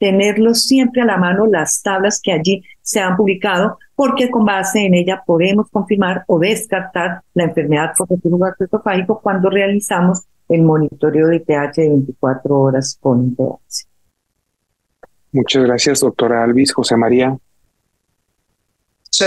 tenerlo 0.00 0.54
siempre 0.54 1.02
a 1.02 1.04
la 1.04 1.18
mano 1.18 1.46
las 1.46 1.82
tablas 1.82 2.20
que 2.20 2.32
allí 2.32 2.64
se 2.80 3.00
han 3.00 3.16
publicado, 3.16 3.78
porque 3.94 4.30
con 4.30 4.46
base 4.46 4.80
en 4.80 4.94
ella 4.94 5.22
podemos 5.24 5.70
confirmar 5.70 6.24
o 6.26 6.38
descartar 6.38 7.20
la 7.34 7.44
enfermedad 7.44 7.92
por 7.96 8.08
reflujo 8.08 9.20
cuando 9.22 9.50
realizamos 9.50 10.22
el 10.48 10.62
monitoreo 10.62 11.28
de 11.28 11.40
pH 11.40 11.82
de 11.82 11.88
24 11.90 12.58
horas 12.58 12.98
con 12.98 13.22
impedancia. 13.22 13.88
Muchas 15.32 15.64
gracias, 15.64 16.00
doctora 16.00 16.42
Alvis. 16.42 16.72
José 16.72 16.96
María. 16.96 17.36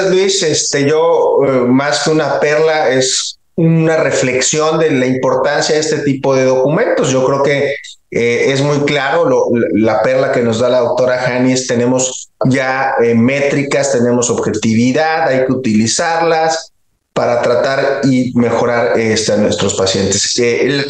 Luis, 0.10 0.42
este, 0.42 0.90
yo 0.90 1.38
eh, 1.46 1.66
más 1.68 2.04
que 2.04 2.10
una 2.10 2.40
perla 2.40 2.90
es 2.90 3.40
una 3.56 3.98
reflexión 3.98 4.80
de 4.80 4.92
la 4.92 5.06
importancia 5.06 5.76
de 5.76 5.82
este 5.82 6.00
tipo 6.00 6.36
de 6.36 6.46
documentos. 6.46 7.10
Yo 7.12 7.26
creo 7.26 7.44
que 7.44 7.76
eh, 8.12 8.52
es 8.52 8.62
muy 8.62 8.80
claro 8.86 9.50
la 9.74 10.02
perla 10.02 10.32
que 10.32 10.42
nos 10.42 10.60
da 10.60 10.70
la 10.70 10.80
doctora 10.80 11.20
Janis. 11.20 11.68
Tenemos 11.68 12.32
ya 12.50 12.96
eh, 13.04 13.16
métricas, 13.16 13.92
tenemos 13.92 14.30
objetividad, 14.30 15.28
hay 15.28 15.46
que 15.46 15.54
utilizarlas 15.54 16.72
para 17.14 17.42
tratar 17.44 18.02
y 18.04 18.32
mejorar 18.36 19.00
este, 19.00 19.34
a 19.34 19.38
nuestros 19.38 19.76
pacientes. 19.76 20.34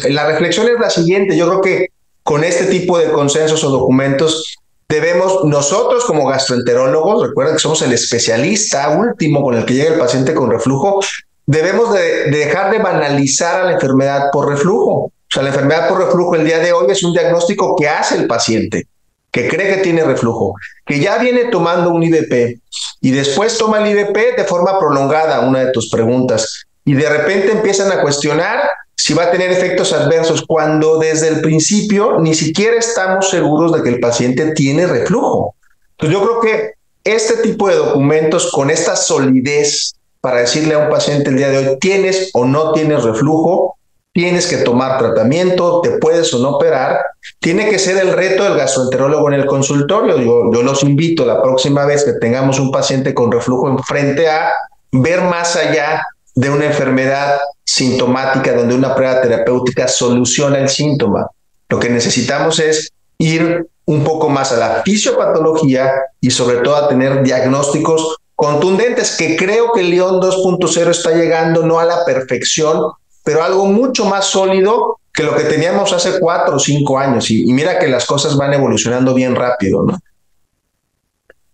la 0.08 0.26
reflexión 0.26 0.66
es 0.68 0.80
la 0.80 0.88
siguiente. 0.88 1.36
Yo 1.36 1.46
creo 1.48 1.60
que 1.60 1.88
con 2.22 2.42
este 2.42 2.64
tipo 2.64 2.98
de 2.98 3.12
consensos 3.12 3.62
o 3.62 3.70
documentos 3.70 4.56
debemos 4.88 5.44
nosotros 5.44 6.04
como 6.04 6.26
gastroenterólogos, 6.26 7.28
recuerden 7.28 7.56
que 7.56 7.60
somos 7.60 7.82
el 7.82 7.92
especialista 7.92 8.90
último 8.90 9.42
con 9.42 9.54
el 9.54 9.64
que 9.64 9.74
llega 9.74 9.94
el 9.94 9.98
paciente 9.98 10.34
con 10.34 10.50
reflujo, 10.50 11.00
debemos 11.46 11.92
de, 11.92 12.30
dejar 12.30 12.72
de 12.72 12.78
banalizar 12.78 13.60
a 13.60 13.64
la 13.64 13.72
enfermedad 13.72 14.30
por 14.32 14.48
reflujo. 14.48 14.92
O 14.92 15.12
sea, 15.30 15.42
la 15.42 15.50
enfermedad 15.50 15.88
por 15.88 15.98
reflujo 15.98 16.36
el 16.36 16.44
día 16.44 16.58
de 16.58 16.72
hoy 16.72 16.90
es 16.90 17.02
un 17.02 17.12
diagnóstico 17.12 17.76
que 17.76 17.88
hace 17.88 18.16
el 18.16 18.26
paciente, 18.26 18.86
que 19.30 19.48
cree 19.48 19.74
que 19.74 19.82
tiene 19.82 20.04
reflujo, 20.04 20.54
que 20.86 21.00
ya 21.00 21.18
viene 21.18 21.46
tomando 21.46 21.90
un 21.90 22.02
IDP 22.02 22.60
y 23.00 23.10
después 23.10 23.58
toma 23.58 23.78
el 23.78 23.96
IDP 23.96 24.36
de 24.36 24.44
forma 24.44 24.78
prolongada, 24.78 25.40
una 25.40 25.64
de 25.64 25.72
tus 25.72 25.90
preguntas, 25.90 26.66
y 26.84 26.94
de 26.94 27.08
repente 27.08 27.50
empiezan 27.50 27.90
a 27.90 28.02
cuestionar 28.02 28.68
si 28.96 29.12
va 29.12 29.24
a 29.24 29.30
tener 29.30 29.50
efectos 29.50 29.92
adversos 29.92 30.44
cuando 30.46 30.98
desde 30.98 31.28
el 31.28 31.40
principio 31.40 32.20
ni 32.20 32.34
siquiera 32.34 32.76
estamos 32.76 33.28
seguros 33.28 33.72
de 33.72 33.82
que 33.82 33.88
el 33.88 34.00
paciente 34.00 34.52
tiene 34.52 34.86
reflujo. 34.86 35.56
Entonces 35.98 36.18
yo 36.18 36.26
creo 36.26 36.40
que 36.40 36.70
este 37.02 37.36
tipo 37.42 37.68
de 37.68 37.74
documentos 37.74 38.50
con 38.52 38.70
esta 38.70 38.96
solidez 38.96 39.94
para 40.24 40.38
decirle 40.38 40.72
a 40.72 40.78
un 40.78 40.88
paciente 40.88 41.28
el 41.28 41.36
día 41.36 41.50
de 41.50 41.58
hoy, 41.58 41.78
tienes 41.78 42.30
o 42.32 42.46
no 42.46 42.72
tienes 42.72 43.02
reflujo, 43.02 43.76
tienes 44.10 44.46
que 44.46 44.56
tomar 44.56 44.96
tratamiento, 44.96 45.82
te 45.82 45.98
puedes 45.98 46.32
o 46.32 46.38
no 46.38 46.52
operar, 46.52 46.98
tiene 47.40 47.68
que 47.68 47.78
ser 47.78 47.98
el 47.98 48.10
reto 48.10 48.42
del 48.42 48.56
gastroenterólogo 48.56 49.28
en 49.28 49.40
el 49.40 49.44
consultorio. 49.44 50.18
Yo, 50.50 50.62
los 50.62 50.82
invito 50.82 51.26
la 51.26 51.42
próxima 51.42 51.84
vez 51.84 52.04
que 52.04 52.14
tengamos 52.14 52.58
un 52.58 52.72
paciente 52.72 53.12
con 53.12 53.30
reflujo 53.30 53.68
enfrente 53.68 54.26
a 54.26 54.50
ver 54.92 55.20
más 55.20 55.56
allá 55.56 56.02
de 56.34 56.48
una 56.48 56.64
enfermedad 56.64 57.38
sintomática 57.62 58.54
donde 58.54 58.74
una 58.74 58.94
prueba 58.94 59.20
terapéutica 59.20 59.88
soluciona 59.88 60.56
el 60.58 60.70
síntoma. 60.70 61.28
Lo 61.68 61.78
que 61.78 61.90
necesitamos 61.90 62.60
es 62.60 62.88
ir 63.18 63.66
un 63.84 64.04
poco 64.04 64.30
más 64.30 64.52
a 64.52 64.56
la 64.56 64.82
fisiopatología 64.86 65.92
y 66.18 66.30
sobre 66.30 66.62
todo 66.62 66.76
a 66.76 66.88
tener 66.88 67.22
diagnósticos 67.22 68.16
contundentes 68.34 69.16
que 69.16 69.36
creo 69.36 69.72
que 69.72 69.80
el 69.80 69.90
León 69.90 70.20
2.0 70.20 70.90
está 70.90 71.12
llegando 71.12 71.64
no 71.64 71.78
a 71.78 71.84
la 71.84 72.04
perfección, 72.04 72.92
pero 73.24 73.42
algo 73.42 73.66
mucho 73.66 74.04
más 74.04 74.26
sólido 74.26 74.98
que 75.12 75.22
lo 75.22 75.36
que 75.36 75.44
teníamos 75.44 75.92
hace 75.92 76.18
cuatro 76.18 76.56
o 76.56 76.58
cinco 76.58 76.98
años. 76.98 77.30
Y, 77.30 77.50
mira 77.52 77.78
que 77.78 77.86
las 77.88 78.04
cosas 78.04 78.36
van 78.36 78.52
evolucionando 78.52 79.14
bien 79.14 79.36
rápido, 79.36 79.84
¿no? 79.84 79.98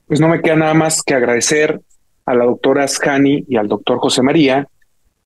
Pues 0.06 0.18
no 0.18 0.28
me 0.28 0.40
queda 0.40 0.56
nada 0.56 0.74
más 0.74 1.02
que 1.02 1.14
agradecer 1.14 1.80
a 2.26 2.34
la 2.34 2.44
doctora 2.44 2.84
Ascani 2.84 3.44
y 3.46 3.56
al 3.56 3.68
doctor 3.68 3.98
José 3.98 4.22
María 4.22 4.66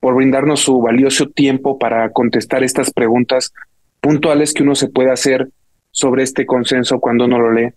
por 0.00 0.16
brindarnos 0.16 0.60
su 0.60 0.80
valioso 0.82 1.28
tiempo 1.28 1.78
para 1.78 2.10
contestar 2.10 2.62
estas 2.62 2.92
preguntas 2.92 3.52
puntuales 4.00 4.52
que 4.52 4.62
uno 4.62 4.74
se 4.74 4.88
puede 4.88 5.10
hacer 5.10 5.48
sobre 5.92 6.24
este 6.24 6.44
consenso 6.44 6.98
cuando 6.98 7.24
uno 7.24 7.38
lo 7.38 7.52
lee. 7.52 7.72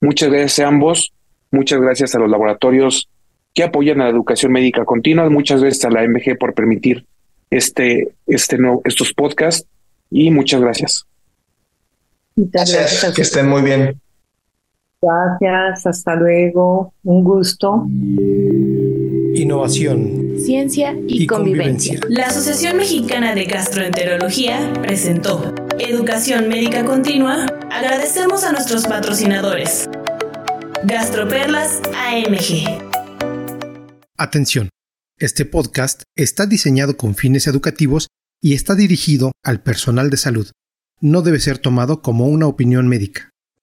Muchas 0.00 0.30
gracias 0.30 0.58
a 0.58 0.68
ambos, 0.68 1.12
muchas 1.52 1.80
gracias 1.80 2.14
a 2.14 2.18
los 2.18 2.30
laboratorios 2.30 3.08
que 3.54 3.62
apoyan 3.62 4.00
a 4.00 4.04
la 4.04 4.10
educación 4.10 4.52
médica 4.52 4.84
continua, 4.84 5.28
muchas 5.30 5.60
gracias 5.60 5.84
a 5.84 5.90
la 5.90 6.06
MG 6.06 6.38
por 6.38 6.54
permitir 6.54 7.04
este, 7.50 8.12
este 8.26 8.58
estos 8.84 9.12
podcasts 9.12 9.66
y 10.10 10.30
muchas 10.30 10.60
gracias. 10.60 11.06
Muchas 12.36 12.72
gracias. 12.72 13.14
Que 13.14 13.22
estén 13.22 13.48
muy 13.48 13.62
bien. 13.62 14.00
Gracias, 15.00 15.86
hasta 15.86 16.16
luego, 16.16 16.92
un 17.04 17.22
gusto. 17.22 17.86
Innovación. 19.34 20.34
Ciencia 20.38 20.96
y, 21.06 21.26
convivencia. 21.26 22.00
La 22.08 22.26
Asociación 22.26 22.76
Mexicana 22.76 23.34
de 23.34 23.44
Gastroenterología 23.44 24.72
presentó 24.82 25.54
Educación 25.78 26.48
Médica 26.48 26.84
Continua. 26.84 27.46
Agradecemos 27.70 28.42
a 28.44 28.52
nuestros 28.52 28.86
patrocinadores. 28.86 29.88
Gastroperlas 30.84 31.80
AMG. 31.94 32.87
Atención. 34.20 34.68
Este 35.16 35.44
podcast 35.44 36.02
está 36.16 36.46
diseñado 36.46 36.96
con 36.96 37.14
fines 37.14 37.46
educativos 37.46 38.08
y 38.42 38.54
está 38.54 38.74
dirigido 38.74 39.30
al 39.44 39.62
personal 39.62 40.10
de 40.10 40.16
salud. 40.16 40.50
No 41.00 41.22
debe 41.22 41.38
ser 41.38 41.58
tomado 41.58 42.02
como 42.02 42.26
una 42.26 42.48
opinión 42.48 42.88
médica. 42.88 43.27